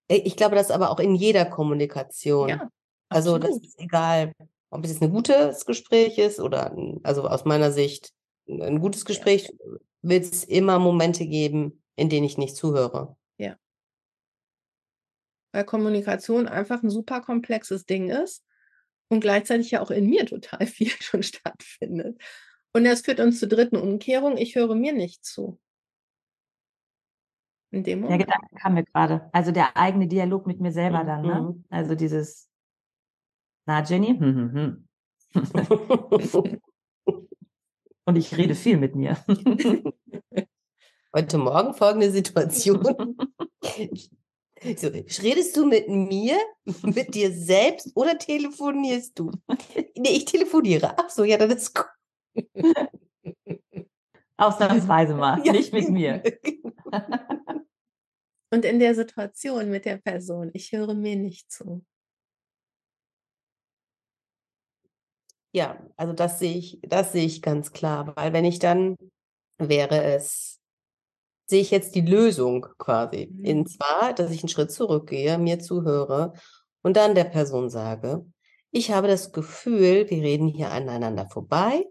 [0.08, 2.48] ich glaube, das aber auch in jeder Kommunikation.
[2.48, 2.68] Ja,
[3.10, 4.32] Also das ist egal,
[4.70, 8.12] ob es jetzt ein gutes Gespräch ist oder ein, also aus meiner Sicht
[8.48, 9.52] ein gutes Gespräch,
[10.02, 13.16] wird es immer Momente geben, in denen ich nicht zuhöre.
[15.52, 18.44] Weil Kommunikation einfach ein super komplexes Ding ist
[19.08, 22.20] und gleichzeitig ja auch in mir total viel schon stattfindet.
[22.72, 24.36] Und das führt uns zur dritten Umkehrung.
[24.36, 25.58] Ich höre mir nicht zu.
[27.72, 28.26] In dem Der Moment.
[28.26, 29.28] Gedanke kam mir gerade.
[29.32, 31.40] Also der eigene Dialog mit mir selber Mhm, dann, ne?
[31.40, 31.64] mhm.
[31.68, 32.48] Also dieses,
[33.66, 34.86] na Jenny, hm, hm, hm.
[38.04, 39.16] und ich rede viel mit mir.
[41.14, 42.82] Heute Morgen folgende Situation.
[44.76, 46.36] So, redest du mit mir,
[46.82, 49.30] mit dir selbst oder telefonierst du?
[49.96, 50.94] Nee, ich telefoniere.
[50.96, 51.86] Ach so, ja, dann ist gut.
[54.36, 55.52] Ausnahmsweise mal, ja.
[55.52, 56.22] nicht mit mir.
[58.50, 61.84] Und in der Situation mit der Person, ich höre mir nicht zu.
[65.52, 68.96] Ja, also das sehe ich, das sehe ich ganz klar, weil wenn ich dann
[69.58, 70.60] wäre es
[71.50, 73.28] sehe ich jetzt die Lösung quasi.
[73.30, 73.44] Mhm.
[73.44, 76.32] In zwar, dass ich einen Schritt zurückgehe, mir zuhöre
[76.82, 78.24] und dann der Person sage,
[78.70, 81.84] ich habe das Gefühl, wir reden hier aneinander vorbei.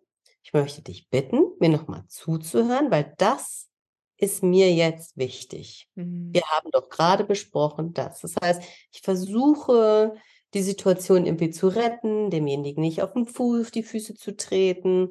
[0.44, 3.68] Ich möchte dich bitten, mir nochmal zuzuhören, weil das
[4.16, 5.90] ist mir jetzt wichtig.
[5.96, 6.30] Mhm.
[6.32, 8.22] Wir haben doch gerade besprochen das.
[8.22, 10.16] Das heißt, ich versuche,
[10.54, 15.10] die Situation irgendwie zu retten, demjenigen nicht auf den Fuß, die Füße zu treten,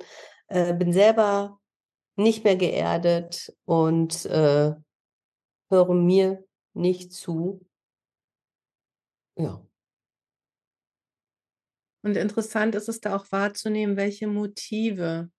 [0.48, 1.60] äh, bin selber
[2.16, 4.74] nicht mehr geerdet und äh,
[5.70, 7.64] höre mir nicht zu.
[9.36, 9.64] Ja.
[12.02, 15.30] Und interessant ist es da auch wahrzunehmen, welche Motive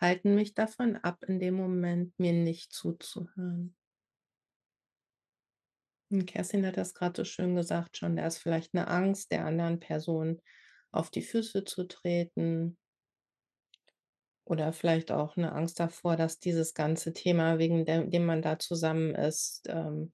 [0.00, 3.74] halten mich davon ab, in dem Moment mir nicht zuzuhören.
[6.12, 9.46] Und Kerstin hat das gerade so schön gesagt schon, da ist vielleicht eine Angst der
[9.46, 10.40] anderen Person
[10.92, 12.76] auf die Füße zu treten,
[14.44, 19.14] oder vielleicht auch eine Angst davor, dass dieses ganze Thema, wegen dem man da zusammen
[19.14, 20.12] ist, ähm,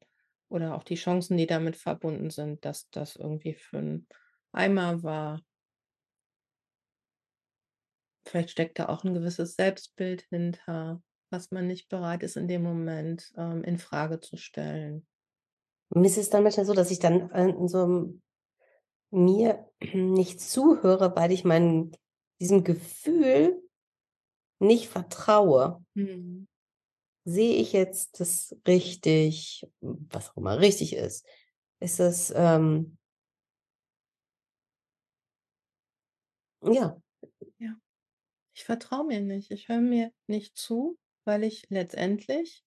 [0.48, 4.06] oder auch die Chancen, die damit verbunden sind, dass das irgendwie für 'n
[4.52, 5.40] Eimer war.
[8.26, 12.62] Vielleicht steckt da auch ein gewisses Selbstbild hinter, was man nicht bereit ist, in dem
[12.62, 15.06] Moment, ähm, in Frage zu stellen.
[15.92, 18.20] Mir ist es dann manchmal so, dass ich dann, äh, in so 'm
[19.12, 21.92] mir nicht zuhöre, weil ich mein
[22.40, 23.62] diesem Gefühl
[24.60, 26.48] nicht vertraue, mhm.
[27.24, 31.26] sehe ich jetzt das richtig, was auch immer richtig ist?
[31.80, 32.96] Ist es, ähm
[36.62, 37.00] ja.
[37.58, 37.76] Ja.
[38.54, 39.50] Ich vertraue mir nicht.
[39.52, 42.60] Ich höre mir nicht zu, weil ich letztendlich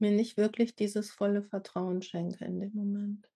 [0.00, 3.30] mir nicht wirklich dieses volle Vertrauen schenke in dem Moment.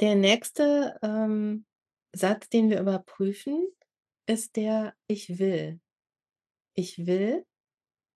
[0.00, 1.66] Der nächste ähm,
[2.12, 3.68] Satz, den wir überprüfen,
[4.26, 5.80] ist der Ich will.
[6.74, 7.44] Ich will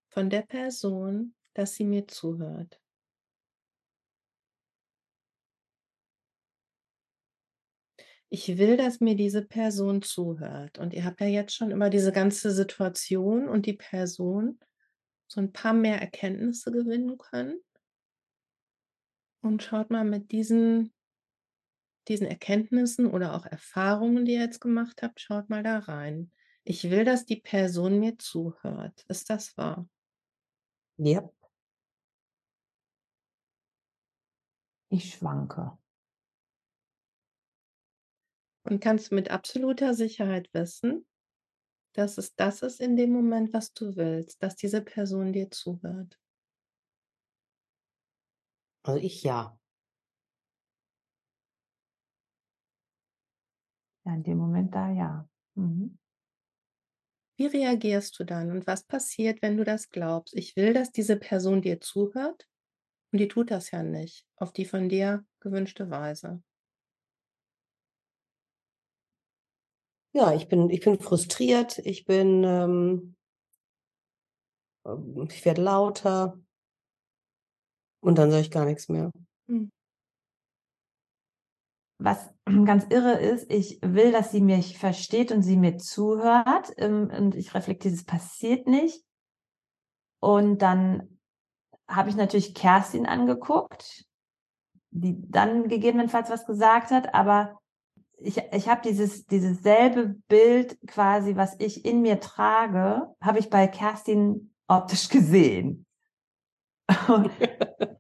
[0.09, 2.81] von der Person, dass sie mir zuhört.
[8.31, 10.79] Ich will, dass mir diese Person zuhört.
[10.79, 14.59] Und ihr habt ja jetzt schon über diese ganze Situation und die Person
[15.27, 17.61] so ein paar mehr Erkenntnisse gewinnen können.
[19.43, 20.95] Und schaut mal mit diesen
[22.09, 26.31] diesen Erkenntnissen oder auch Erfahrungen, die ihr jetzt gemacht habt, schaut mal da rein.
[26.65, 29.05] Ich will, dass die Person mir zuhört.
[29.09, 29.89] Ist das wahr?
[30.97, 31.29] Ja.
[34.89, 35.77] Ich schwanke.
[38.63, 41.07] Und kannst du mit absoluter Sicherheit wissen,
[41.95, 46.19] dass es das ist in dem Moment, was du willst, dass diese Person dir zuhört?
[48.85, 49.59] Also ich ja.
[54.07, 55.29] Ja, in dem Moment da ja.
[55.57, 55.99] Mhm.
[57.37, 60.35] Wie reagierst du dann und was passiert, wenn du das glaubst?
[60.35, 62.49] Ich will, dass diese Person dir zuhört
[63.13, 66.43] und die tut das ja nicht auf die von dir gewünschte Weise.
[70.15, 73.17] Ja, ich bin, ich bin frustriert, ich bin, ähm,
[74.87, 76.39] ähm ich werde lauter
[78.01, 79.11] und dann sage ich gar nichts mehr.
[79.47, 79.71] Mhm
[81.99, 82.31] was
[82.65, 86.73] ganz irre ist, ich will, dass sie mich versteht und sie mir zuhört.
[86.77, 89.05] Ähm, und ich reflektiere, es passiert nicht.
[90.21, 91.19] Und dann
[91.89, 94.07] habe ich natürlich Kerstin angeguckt,
[94.91, 97.59] die dann gegebenenfalls was gesagt hat, aber
[98.25, 103.51] ich, ich habe dieses, dieses selbe Bild quasi, was ich in mir trage, habe ich
[103.51, 105.87] bei Kerstin optisch gesehen.
[107.09, 107.31] und,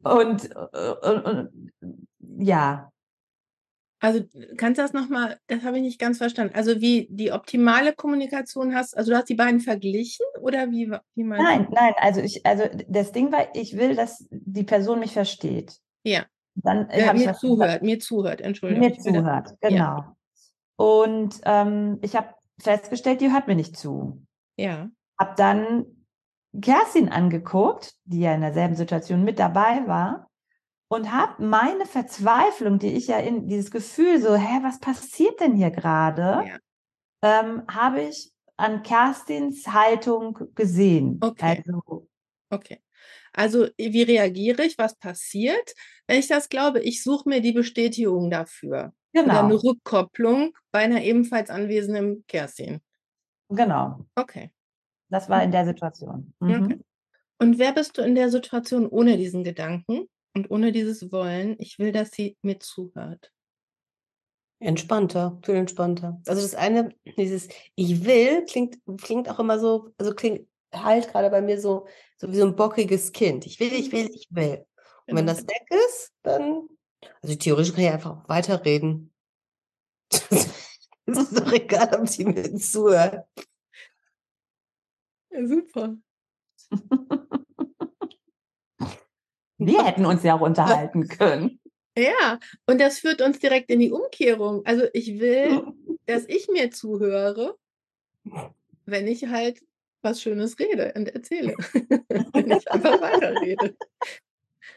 [0.02, 1.72] und, und, und
[2.38, 2.92] ja,
[4.04, 4.22] also,
[4.58, 6.54] kannst du das noch mal das habe ich nicht ganz verstanden.
[6.54, 11.24] Also, wie die optimale Kommunikation hast also, du hast die beiden verglichen oder wie wie
[11.24, 15.14] meinst Nein, nein, also ich also das Ding war, ich will, dass die Person mich
[15.14, 15.78] versteht.
[16.02, 16.26] Ja.
[16.56, 18.88] Dann äh, mir zuhört, mir zuhört, Entschuldigung.
[18.88, 19.76] Mir zuhört, genau.
[19.76, 20.16] Ja.
[20.76, 24.24] Und ähm, ich habe festgestellt, die hört mir nicht zu.
[24.56, 24.88] Ja.
[25.18, 25.84] Hab dann
[26.60, 30.30] Kerstin angeguckt, die ja in derselben Situation mit dabei war
[30.88, 35.56] und habe meine Verzweiflung, die ich ja in dieses Gefühl so, hä, was passiert denn
[35.56, 36.58] hier gerade, ja.
[37.22, 41.18] ähm, habe ich an Kerstins Haltung gesehen.
[41.20, 41.62] Okay.
[41.66, 42.06] Also,
[42.50, 42.80] Okay.
[43.32, 44.78] Also, wie reagiere ich?
[44.78, 45.74] Was passiert,
[46.06, 46.80] wenn ich das glaube?
[46.80, 48.92] Ich suche mir die Bestätigung dafür.
[49.14, 52.80] Oder eine genau, Rückkopplung bei einer ebenfalls anwesenden Kerstin.
[53.48, 54.04] genau.
[54.16, 54.50] Okay.
[55.10, 56.34] Das war in der Situation.
[56.40, 56.58] Okay.
[56.58, 56.84] Mhm.
[57.38, 61.56] Und wer bist du in der Situation ohne diesen Gedanken und ohne dieses Wollen?
[61.58, 63.30] Ich will, dass sie mir zuhört.
[64.60, 66.20] Entspannter, viel entspannter.
[66.26, 70.48] Also das eine, dieses Ich will, klingt, klingt auch immer so, also klingt
[70.82, 73.46] halt gerade bei mir so, so wie so ein bockiges Kind.
[73.46, 74.64] Ich will, ich will, ich will.
[75.06, 75.32] Und wenn Genau.
[75.32, 76.68] das weg ist, dann,
[77.22, 79.12] also theoretisch kann ich einfach weiterreden.
[81.06, 83.26] Es ist doch egal, ob sie mir zuhört.
[85.30, 85.96] Ja, super.
[89.58, 91.60] Wir hätten uns ja auch unterhalten können.
[91.96, 94.64] Ja, und das führt uns direkt in die Umkehrung.
[94.66, 95.62] Also ich will,
[96.06, 97.56] dass ich mir zuhöre,
[98.84, 99.60] wenn ich halt
[100.04, 101.56] was Schönes rede und erzähle.
[102.32, 103.76] wenn ich einfach weiterrede.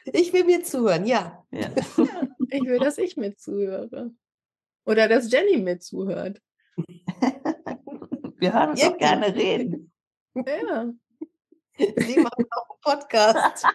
[0.05, 1.45] Ich will mir zuhören, ja.
[1.51, 1.69] Ja.
[2.49, 4.11] Ja, ich will, dass ich mir zuhöre.
[4.85, 6.41] Oder dass Jenny mir zuhört.
[8.37, 9.91] Wir hören uns Ja, doch gerne reden.
[10.33, 10.93] Ja.
[11.97, 13.65] Sie machen auch einen Podcast.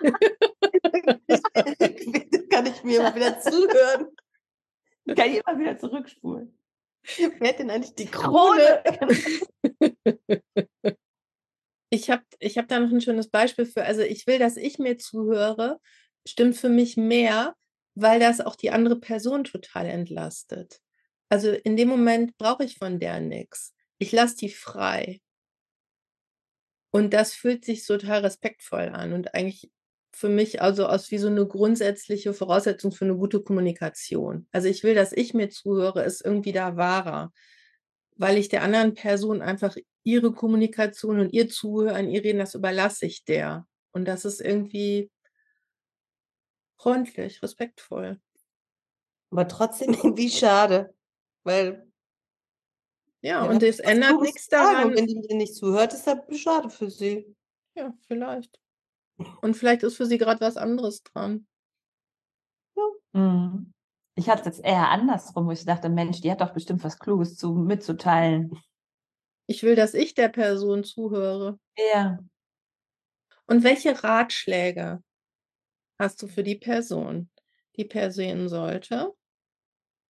[2.50, 4.06] kann ich mir mal wieder zuhören.
[5.14, 6.58] Kann ich immer wieder zurückspulen.
[7.38, 8.82] Wer hat denn eigentlich die Krone?
[11.94, 13.85] Ich habe ich hab da noch ein schönes Beispiel für.
[13.85, 15.78] Also ich will, dass ich mir zuhöre,
[16.26, 17.55] stimmt für mich mehr,
[17.94, 20.81] weil das auch die andere Person total entlastet.
[21.28, 23.74] Also in dem Moment brauche ich von der nichts.
[23.98, 25.20] Ich lasse die frei.
[26.90, 29.70] Und das fühlt sich total respektvoll an und eigentlich
[30.14, 34.46] für mich also aus wie so eine grundsätzliche Voraussetzung für eine gute Kommunikation.
[34.52, 37.33] Also ich will, dass ich mir zuhöre, ist irgendwie da wahrer,
[38.22, 43.04] weil ich der anderen Person einfach ihre Kommunikation und ihr Zuhören, ihr Reden, das überlasse
[43.04, 43.66] ich der.
[43.90, 45.11] Und das ist irgendwie
[46.78, 48.20] freundlich, respektvoll.
[49.30, 50.94] Aber trotzdem irgendwie schade.
[51.42, 51.90] Weil
[53.22, 54.68] Ja, ja, und es ändert nichts sagen.
[54.68, 54.96] Und daran.
[54.96, 57.35] wenn die mir nicht zuhört, ist das schade für sie.
[57.74, 58.61] Ja, vielleicht.
[59.40, 61.48] Und vielleicht ist für sie gerade was anderes dran.
[63.14, 63.71] Mhm.
[64.14, 66.98] Ich hatte es jetzt eher andersrum, wo ich dachte, Mensch, die hat doch bestimmt was
[66.98, 68.59] Kluges zu mitzuteilen.
[69.46, 71.59] Ich will, dass ich der Person zuhöre.
[71.77, 72.18] Ja.
[73.46, 75.03] Und welche Ratschläge
[75.98, 77.31] hast du für die Person,
[77.77, 79.12] die Person sollte?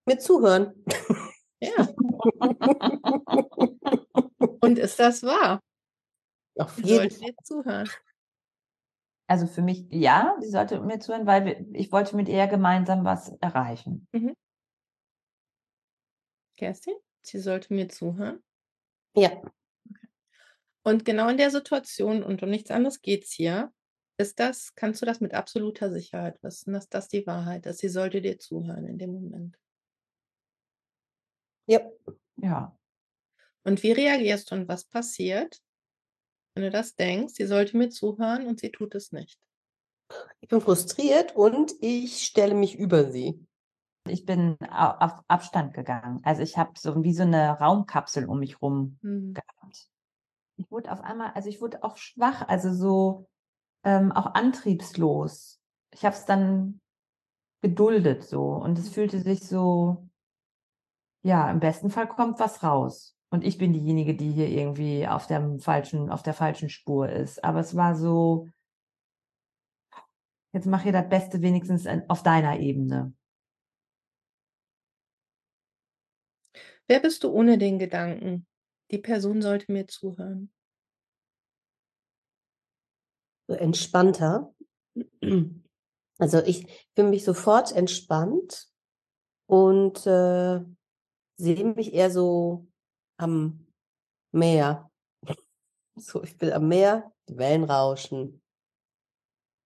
[0.06, 0.84] Mir zuhören.
[1.60, 1.88] Ja.
[4.60, 5.60] Und ist das wahr?
[6.58, 7.28] Auf Sie jeden sollte Fall.
[7.28, 7.90] dir zuhören.
[9.32, 13.02] Also für mich, ja, sie sollte mir zuhören, weil wir, ich wollte mit ihr gemeinsam
[13.02, 14.06] was erreichen.
[16.58, 18.42] Kerstin, sie sollte mir zuhören.
[19.16, 19.30] Ja.
[20.82, 23.72] Und genau in der Situation, und um nichts anderes geht es hier,
[24.18, 27.78] ist das, kannst du das mit absoluter Sicherheit wissen, dass das die Wahrheit ist.
[27.78, 29.58] Sie sollte dir zuhören in dem Moment.
[31.66, 31.80] Ja.
[32.36, 32.78] Ja.
[33.64, 35.61] Und wie reagierst du und was passiert,
[36.54, 39.38] wenn du das denkst, sie sollte mir zuhören und sie tut es nicht?
[40.40, 43.46] Ich bin frustriert und ich stelle mich über sie.
[44.08, 46.20] Ich bin au- auf Abstand gegangen.
[46.24, 49.34] Also ich habe so wie so eine Raumkapsel um mich rum Hm.
[49.34, 49.88] gehabt.
[50.56, 53.28] Ich wurde auf einmal, also ich wurde auch schwach, also so
[53.84, 55.60] ähm, auch antriebslos.
[55.92, 56.80] Ich habe es dann
[57.62, 60.08] geduldet so und es fühlte sich so,
[61.22, 63.16] ja, im besten Fall kommt was raus.
[63.32, 67.42] Und ich bin diejenige, die hier irgendwie auf dem falschen, auf der falschen Spur ist.
[67.42, 68.50] Aber es war so,
[70.52, 73.14] jetzt mach hier das Beste wenigstens auf deiner Ebene.
[76.86, 78.46] Wer bist du ohne den Gedanken?
[78.90, 80.52] Die Person sollte mir zuhören.
[83.48, 84.54] So entspannter.
[86.18, 88.68] Also ich fühle mich sofort entspannt
[89.46, 90.60] und äh,
[91.36, 92.68] sehe mich eher so
[93.22, 93.66] am
[94.32, 94.90] Meer.
[95.94, 98.40] So, ich will am Meer, die Wellen rauschen.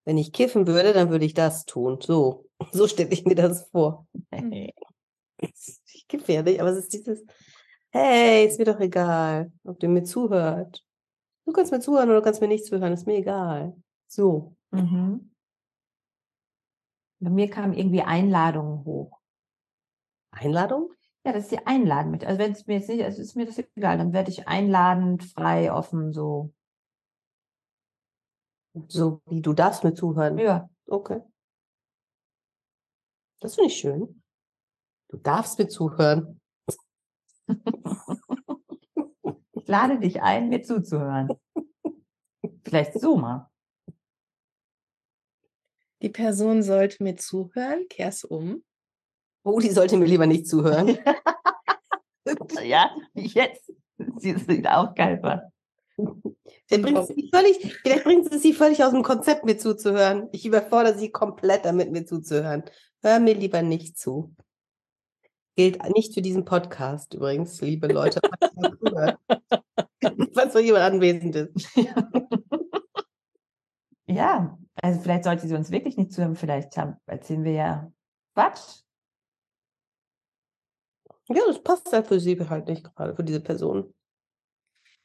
[0.04, 2.00] Wenn ich kiffen würde, dann würde ich das tun.
[2.00, 4.06] So, so stelle ich mir das vor.
[5.38, 7.22] Ich kiffe ja nicht, aber es ist dieses,
[7.90, 10.82] hey, ist mir doch egal, ob du mir zuhört.
[11.44, 13.76] Du kannst mir zuhören oder du kannst mir nicht zuhören, ist mir egal.
[14.06, 14.56] So.
[14.70, 15.30] Mhm.
[17.20, 19.20] Bei mir kamen irgendwie Einladungen hoch.
[20.30, 20.95] Einladung?
[21.26, 22.24] Ja, das ist die Einladung mit.
[22.24, 25.24] Also wenn es mir jetzt nicht, also ist mir das egal, dann werde ich einladend,
[25.24, 26.54] frei, offen, so.
[28.86, 30.38] So wie du darfst mir zuhören.
[30.38, 31.20] Ja, Okay.
[33.40, 34.22] Das finde ich schön.
[35.08, 36.40] Du darfst mir zuhören.
[39.58, 41.28] Ich lade dich ein, mir zuzuhören.
[42.62, 43.50] Vielleicht so mal.
[46.02, 48.62] Die Person sollte mir zuhören, kehr's um.
[49.46, 50.98] Oh, die sollte mir lieber nicht zuhören.
[52.64, 53.72] ja, jetzt.
[54.16, 55.20] Sie sieht auch geil.
[56.66, 60.28] Vielleicht bringt, sie völlig, vielleicht bringt es sie völlig aus dem Konzept, mir zuzuhören.
[60.32, 62.64] Ich überfordere sie komplett damit, mir zuzuhören.
[63.02, 64.34] Hör mir lieber nicht zu.
[65.54, 68.20] Gilt nicht für diesen Podcast übrigens, liebe Leute.
[70.34, 71.68] Was für jemand anwesend ist.
[74.06, 76.34] Ja, also vielleicht sollte sie uns wirklich nicht zuhören.
[76.34, 77.92] Vielleicht haben, erzählen wir ja
[78.34, 78.85] Quatsch.
[81.28, 83.92] Ja, das passt halt für sie halt nicht gerade, für diese Person.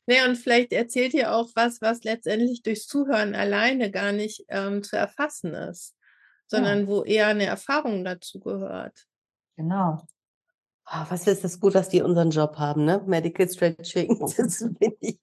[0.08, 4.84] Nee, und vielleicht erzählt ihr auch was, was letztendlich durchs Zuhören alleine gar nicht ähm,
[4.84, 5.96] zu erfassen ist,
[6.48, 6.88] sondern ja.
[6.88, 9.06] wo eher eine Erfahrung dazu gehört.
[9.58, 10.06] Genau.
[10.88, 13.02] Oh, was ist das gut, dass die unseren Job haben, ne?
[13.06, 14.20] Medical Stretching.
[14.38, 14.66] Das
[15.00, 15.20] ich.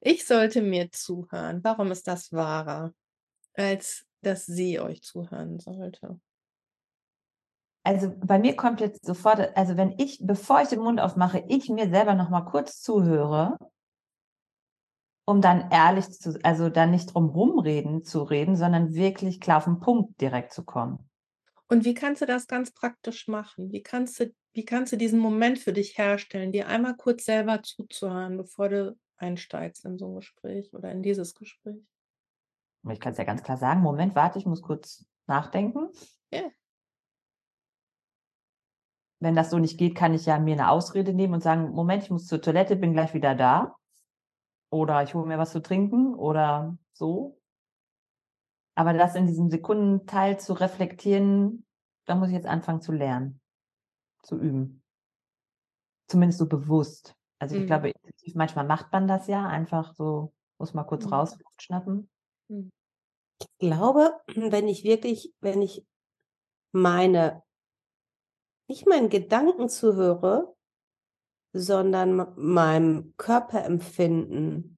[0.00, 1.62] ich sollte mir zuhören.
[1.62, 2.92] Warum ist das wahrer,
[3.54, 6.18] als dass sie euch zuhören sollte?
[7.86, 11.68] Also bei mir kommt jetzt sofort, also wenn ich, bevor ich den Mund aufmache, ich
[11.68, 13.58] mir selber noch mal kurz zuhöre,
[15.26, 19.64] um dann ehrlich zu, also dann nicht drum rumreden zu reden, sondern wirklich klar auf
[19.64, 21.10] den Punkt direkt zu kommen.
[21.68, 23.70] Und wie kannst du das ganz praktisch machen?
[23.70, 27.62] Wie kannst du, wie kannst du diesen Moment für dich herstellen, dir einmal kurz selber
[27.62, 31.82] zuzuhören, bevor du einsteigst in so ein Gespräch oder in dieses Gespräch?
[32.88, 35.88] Ich kann es ja ganz klar sagen, Moment, warte, ich muss kurz nachdenken.
[36.32, 36.44] Ja
[39.24, 42.04] wenn das so nicht geht, kann ich ja mir eine Ausrede nehmen und sagen, Moment,
[42.04, 43.76] ich muss zur Toilette, bin gleich wieder da.
[44.70, 47.40] Oder ich hole mir was zu trinken oder so.
[48.76, 51.64] Aber das in diesem Sekundenteil zu reflektieren,
[52.06, 53.40] da muss ich jetzt anfangen zu lernen,
[54.22, 54.82] zu üben.
[56.08, 57.16] Zumindest so bewusst.
[57.38, 57.66] Also ich mhm.
[57.66, 57.92] glaube,
[58.34, 61.14] manchmal macht man das ja einfach so, muss mal kurz mhm.
[61.14, 62.10] rausschnappen.
[62.48, 62.70] Mhm.
[63.40, 65.84] Ich glaube, wenn ich wirklich, wenn ich
[66.72, 67.42] meine
[68.68, 70.54] nicht meinen Gedanken zuhöre,
[71.52, 74.76] sondern meinem Körperempfinden,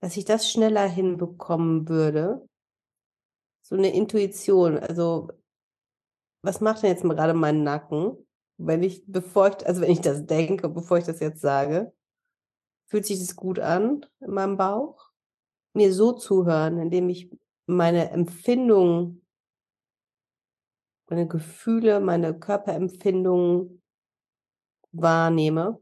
[0.00, 2.48] dass ich das schneller hinbekommen würde.
[3.62, 4.78] So eine Intuition.
[4.78, 5.30] Also,
[6.42, 8.16] was macht denn jetzt gerade mein Nacken?
[8.58, 11.92] Wenn ich, bevor ich, also wenn ich das denke, bevor ich das jetzt sage,
[12.86, 15.10] fühlt sich das gut an in meinem Bauch?
[15.72, 17.30] Mir so zuhören, indem ich
[17.66, 19.23] meine Empfindungen
[21.14, 23.80] meine Gefühle, meine Körperempfindungen
[24.90, 25.78] wahrnehme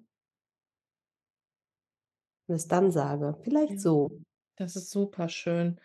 [2.46, 3.38] und es dann sage.
[3.42, 3.78] Vielleicht ja.
[3.78, 4.20] so.
[4.56, 5.80] Das ist super schön.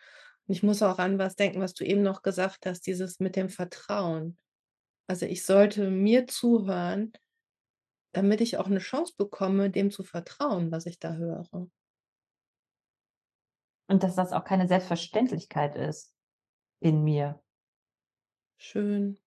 [0.48, 3.38] Und ich muss auch an was denken, was du eben noch gesagt hast, dieses mit
[3.38, 4.38] dem Vertrauen.
[5.08, 7.14] Also ich sollte mir zuhören,
[8.12, 11.48] damit ich auch eine Chance bekomme, dem zu vertrauen, was ich da höre.
[13.88, 16.14] Und dass das auch keine Selbstverständlichkeit ist
[16.82, 17.42] in mir.
[18.58, 19.18] Schön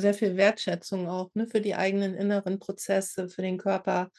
[0.00, 4.10] sehr viel Wertschätzung auch ne, für die eigenen inneren Prozesse, für den Körper,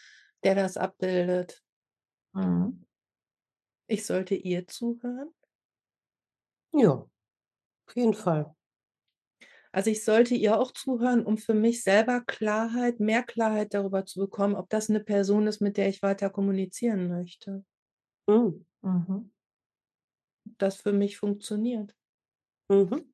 [0.43, 1.61] der das abbildet.
[2.33, 2.85] Mhm.
[3.87, 5.33] Ich sollte ihr zuhören?
[6.73, 6.91] Ja,
[7.87, 8.55] auf jeden Fall.
[9.71, 14.19] Also ich sollte ihr auch zuhören, um für mich selber Klarheit, mehr Klarheit darüber zu
[14.21, 17.63] bekommen, ob das eine Person ist, mit der ich weiter kommunizieren möchte.
[18.27, 18.65] Mhm.
[18.83, 19.29] Mhm.
[20.57, 21.95] Das für mich funktioniert.
[22.69, 23.05] Mhm.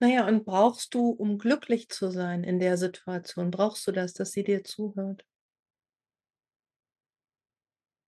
[0.00, 4.30] Naja, und brauchst du, um glücklich zu sein in der Situation, brauchst du das, dass
[4.30, 5.24] sie dir zuhört?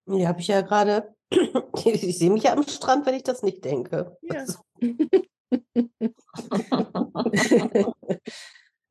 [0.06, 1.14] Ja, habe ich ja gerade,
[1.84, 4.16] ich sehe mich ja am Strand, wenn ich das nicht denke.
[4.22, 4.40] Ja.
[4.40, 4.60] Also.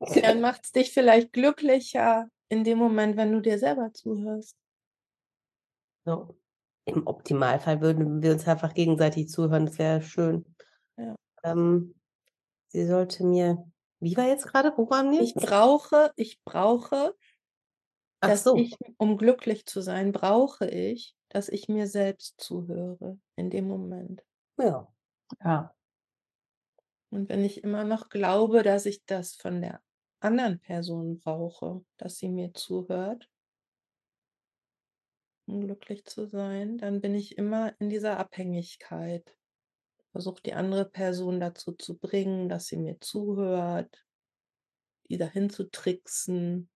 [0.00, 4.56] Dann macht es dich vielleicht glücklicher in dem Moment, wenn du dir selber zuhörst.
[6.04, 6.36] So.
[6.86, 10.44] Im Optimalfall würden wir uns einfach gegenseitig zuhören, das wäre schön.
[10.96, 11.14] Ja.
[11.44, 11.94] Ähm,
[12.72, 13.64] Sie sollte mir,
[14.00, 15.20] wie war jetzt gerade, wo waren wir?
[15.20, 17.16] Ich brauche, ich brauche,
[18.20, 18.54] Ach dass so.
[18.56, 24.22] ich, um glücklich zu sein, brauche ich, dass ich mir selbst zuhöre in dem Moment.
[24.58, 24.88] Ja.
[25.44, 25.74] Ja.
[27.12, 29.80] Und wenn ich immer noch glaube, dass ich das von der
[30.20, 33.28] anderen Person brauche, dass sie mir zuhört,
[35.46, 39.36] um glücklich zu sein, dann bin ich immer in dieser Abhängigkeit
[40.12, 44.04] versuche die andere Person dazu zu bringen, dass sie mir zuhört,
[45.08, 46.68] die dahin zu tricksen,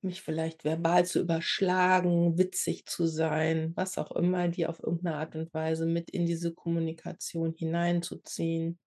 [0.00, 5.34] mich vielleicht verbal zu überschlagen, witzig zu sein, was auch immer, die auf irgendeine Art
[5.34, 8.78] und Weise mit in diese Kommunikation hineinzuziehen.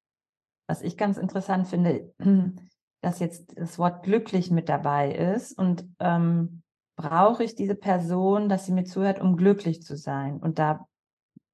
[0.67, 2.13] Was ich ganz interessant finde,
[3.01, 6.63] dass jetzt das Wort glücklich mit dabei ist und ähm,
[6.95, 10.37] brauche ich diese Person, dass sie mir zuhört, um glücklich zu sein?
[10.37, 10.87] Und da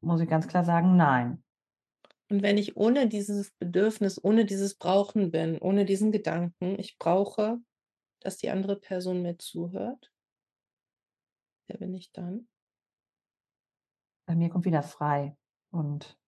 [0.02, 1.44] muss ich ganz klar sagen, nein.
[2.30, 7.60] Und wenn ich ohne dieses Bedürfnis, ohne dieses Brauchen bin, ohne diesen Gedanken, ich brauche,
[8.20, 10.12] dass die andere Person mir zuhört,
[11.68, 12.50] wer bin ich dann?
[14.28, 15.38] Bei mir kommt wieder frei
[15.72, 16.20] und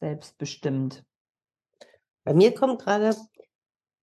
[0.00, 1.04] selbstbestimmt.
[2.24, 3.14] Bei mir kommt gerade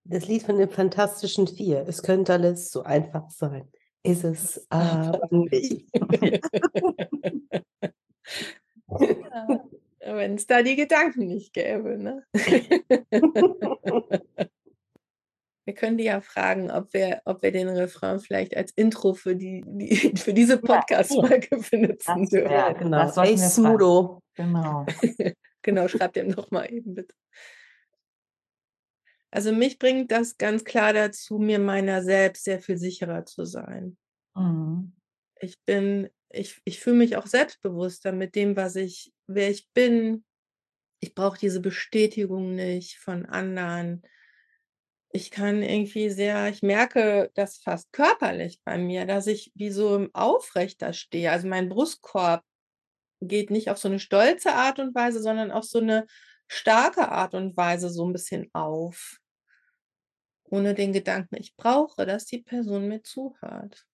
[0.03, 1.87] das Lied von den Fantastischen Vier.
[1.87, 3.71] Es könnte alles so einfach sein.
[4.03, 5.89] Ist es aber nicht.
[10.05, 11.97] Ja, Wenn es da die Gedanken nicht gäbe.
[11.97, 12.23] Ne?
[15.65, 19.35] wir können die ja fragen, ob wir, ob wir den Refrain vielleicht als Intro für,
[19.35, 22.51] die, die für diese Podcast-Folge benutzen dürfen.
[22.51, 22.97] Ja, genau.
[22.97, 24.21] Das hey, Smudo.
[24.35, 24.85] Genau.
[25.63, 27.15] genau, schreibt ihm nochmal eben bitte.
[29.31, 33.97] Also mich bringt das ganz klar dazu, mir meiner selbst sehr viel sicherer zu sein.
[34.35, 34.93] Mhm.
[35.39, 40.23] Ich bin, ich, ich fühle mich auch selbstbewusster mit dem, was ich, wer ich bin.
[40.99, 44.03] Ich brauche diese Bestätigung nicht von anderen.
[45.11, 50.07] Ich kann irgendwie sehr, ich merke das fast körperlich bei mir, dass ich wie so
[50.13, 51.31] aufrechter stehe.
[51.31, 52.43] Also mein Brustkorb
[53.21, 56.05] geht nicht auf so eine stolze Art und Weise, sondern auf so eine
[56.47, 59.19] starke Art und Weise so ein bisschen auf.
[60.43, 63.85] Ohne den Gedanken, ich brauche, dass die Person mir zuhört.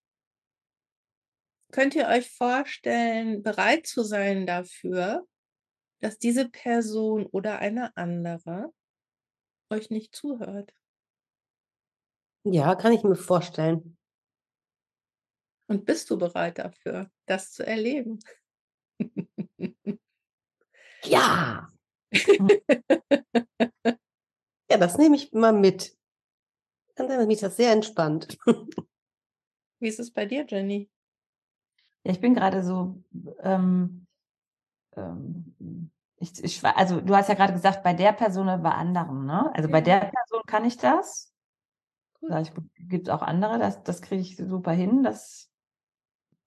[1.72, 5.26] Könnt ihr euch vorstellen, bereit zu sein dafür,
[5.99, 8.74] dass diese Person oder eine andere
[9.69, 10.74] euch nicht zuhört?
[12.43, 13.97] Ja, kann ich mir vorstellen.
[15.67, 18.19] Und bist du bereit dafür, das zu erleben?
[21.03, 21.74] Ja.
[24.69, 25.97] ja, das nehme ich mal mit.
[26.95, 28.38] Dann ist mich das sehr entspannt.
[29.80, 30.91] Wie ist es bei dir, Jenny?
[32.04, 33.04] Ja, ich bin gerade so,
[33.41, 34.08] ähm,
[34.95, 39.26] ähm, ich, ich, also du hast ja gerade gesagt, bei der Person oder bei anderen,
[39.26, 39.52] ne?
[39.54, 39.72] Also ja.
[39.72, 41.34] bei der Person kann ich das.
[42.20, 45.04] Vielleicht gibt es auch andere, das, das kriege ich super hin.
[45.04, 45.52] Das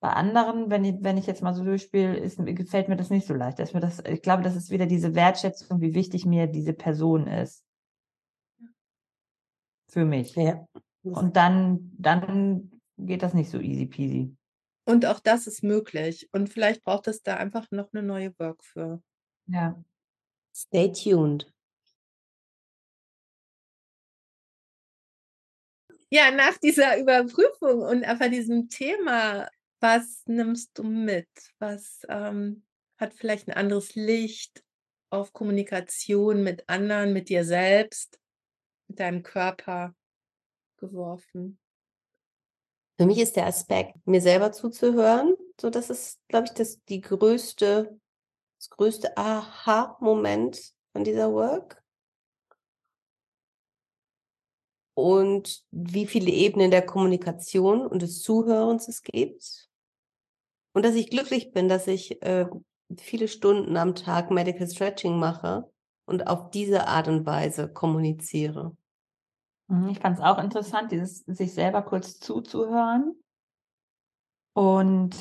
[0.04, 3.26] bei anderen, wenn ich, wenn ich jetzt mal so durchspiele, ist, gefällt mir das nicht
[3.26, 3.58] so leicht.
[3.58, 7.26] Dass mir das, ich glaube, das ist wieder diese Wertschätzung, wie wichtig mir diese Person
[7.26, 7.64] ist.
[9.88, 10.34] Für mich.
[10.34, 10.66] Ja.
[11.04, 14.36] Und dann, dann geht das nicht so easy peasy.
[14.84, 16.28] Und auch das ist möglich.
[16.32, 19.02] Und vielleicht braucht es da einfach noch eine neue Work für.
[19.46, 19.82] Ja.
[20.54, 21.50] Stay tuned.
[26.10, 29.48] Ja, nach dieser Überprüfung und einfach diesem Thema,
[29.80, 31.28] was nimmst du mit?
[31.58, 32.64] Was ähm,
[32.98, 34.62] hat vielleicht ein anderes Licht
[35.10, 38.20] auf Kommunikation mit anderen, mit dir selbst,
[38.86, 39.94] mit deinem Körper
[40.76, 41.58] geworfen?
[42.96, 47.00] Für mich ist der Aspekt, mir selber zuzuhören, so das ist, glaube ich, das die
[47.00, 47.98] größte,
[48.58, 51.82] das größte Aha-Moment von dieser Work.
[54.96, 59.68] Und wie viele Ebenen der Kommunikation und des Zuhörens es gibt.
[60.72, 62.46] Und dass ich glücklich bin, dass ich äh,
[62.96, 65.68] viele Stunden am Tag Medical Stretching mache
[66.04, 68.76] und auf diese Art und Weise kommuniziere.
[69.68, 73.14] Mhm, ich fand es auch interessant, dieses sich selber kurz zuzuhören.
[74.52, 75.16] Und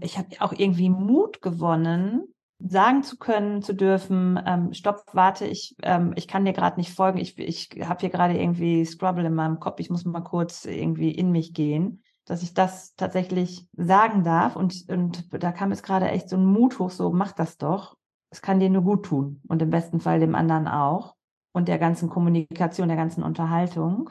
[0.00, 5.76] ich habe auch irgendwie Mut gewonnen, sagen zu können, zu dürfen, ähm, stopp, warte, ich,
[5.82, 9.34] ähm, ich kann dir gerade nicht folgen, ich, ich habe hier gerade irgendwie Scrubble in
[9.34, 14.24] meinem Kopf, ich muss mal kurz irgendwie in mich gehen, dass ich das tatsächlich sagen
[14.24, 14.56] darf.
[14.56, 17.96] Und, und da kam es gerade echt so ein Mut hoch, so mach das doch.
[18.30, 21.14] Es kann dir nur gut tun und im besten Fall dem anderen auch
[21.52, 24.10] und der ganzen Kommunikation, der ganzen Unterhaltung.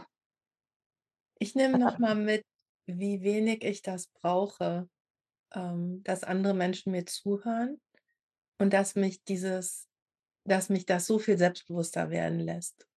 [1.39, 2.45] Ich nehme nochmal mit,
[2.85, 4.87] wie wenig ich das brauche,
[5.53, 7.81] ähm, dass andere Menschen mir zuhören
[8.59, 9.87] und dass mich dieses,
[10.45, 12.87] dass mich das so viel selbstbewusster werden lässt,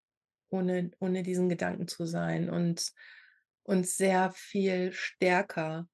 [0.51, 2.93] ohne, ohne diesen Gedanken zu sein und,
[3.63, 5.89] und sehr viel stärker.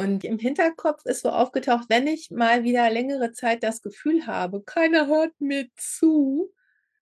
[0.00, 4.62] Und im Hinterkopf ist so aufgetaucht, wenn ich mal wieder längere Zeit das Gefühl habe,
[4.62, 6.52] keiner hört mir zu,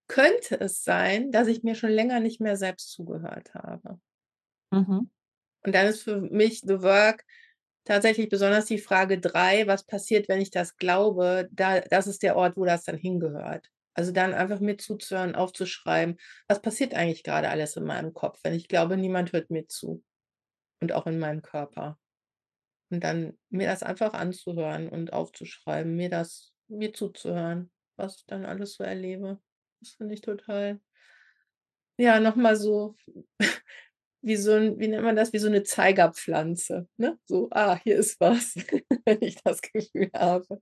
[0.08, 4.00] könnte es sein, dass ich mir schon länger nicht mehr selbst zugehört habe.
[4.70, 5.10] Mhm.
[5.64, 7.24] Und dann ist für mich The Work
[7.84, 12.36] tatsächlich besonders die Frage drei, was passiert, wenn ich das glaube, da, das ist der
[12.36, 13.70] Ort, wo das dann hingehört.
[13.94, 18.54] Also dann einfach mir zuzuhören, aufzuschreiben, was passiert eigentlich gerade alles in meinem Kopf, wenn
[18.54, 20.04] ich glaube, niemand hört mir zu.
[20.80, 21.98] Und auch in meinem Körper.
[22.90, 28.44] Und dann mir das einfach anzuhören und aufzuschreiben, mir das, mir zuzuhören, was ich dann
[28.44, 29.40] alles so erlebe.
[29.80, 30.80] Das finde ich total,
[31.98, 32.96] ja, nochmal so
[34.22, 36.88] wie so ein, wie nennt man das, wie so eine Zeigerpflanze.
[36.96, 37.18] Ne?
[37.26, 38.54] So, ah, hier ist was,
[39.04, 40.60] wenn ich das Gefühl habe.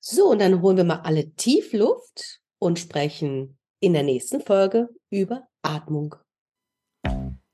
[0.00, 4.88] So, und dann holen wir mal alle tief Luft und sprechen in der nächsten Folge
[5.10, 6.14] über Atmung.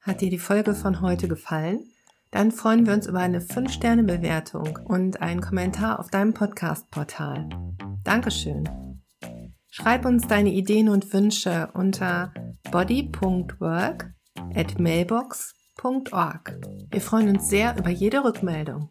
[0.01, 1.90] Hat dir die Folge von heute gefallen?
[2.31, 7.49] dann freuen wir uns über eine 5-Sterne-Bewertung und einen Kommentar auf deinem Podcast-Portal.
[8.05, 8.69] Dankeschön.
[9.71, 12.33] Schreib uns deine Ideen und Wünsche unter
[12.71, 14.13] body.work
[14.55, 16.59] at mailbox.org.
[16.91, 18.89] Wir freuen uns sehr über jede Rückmeldung.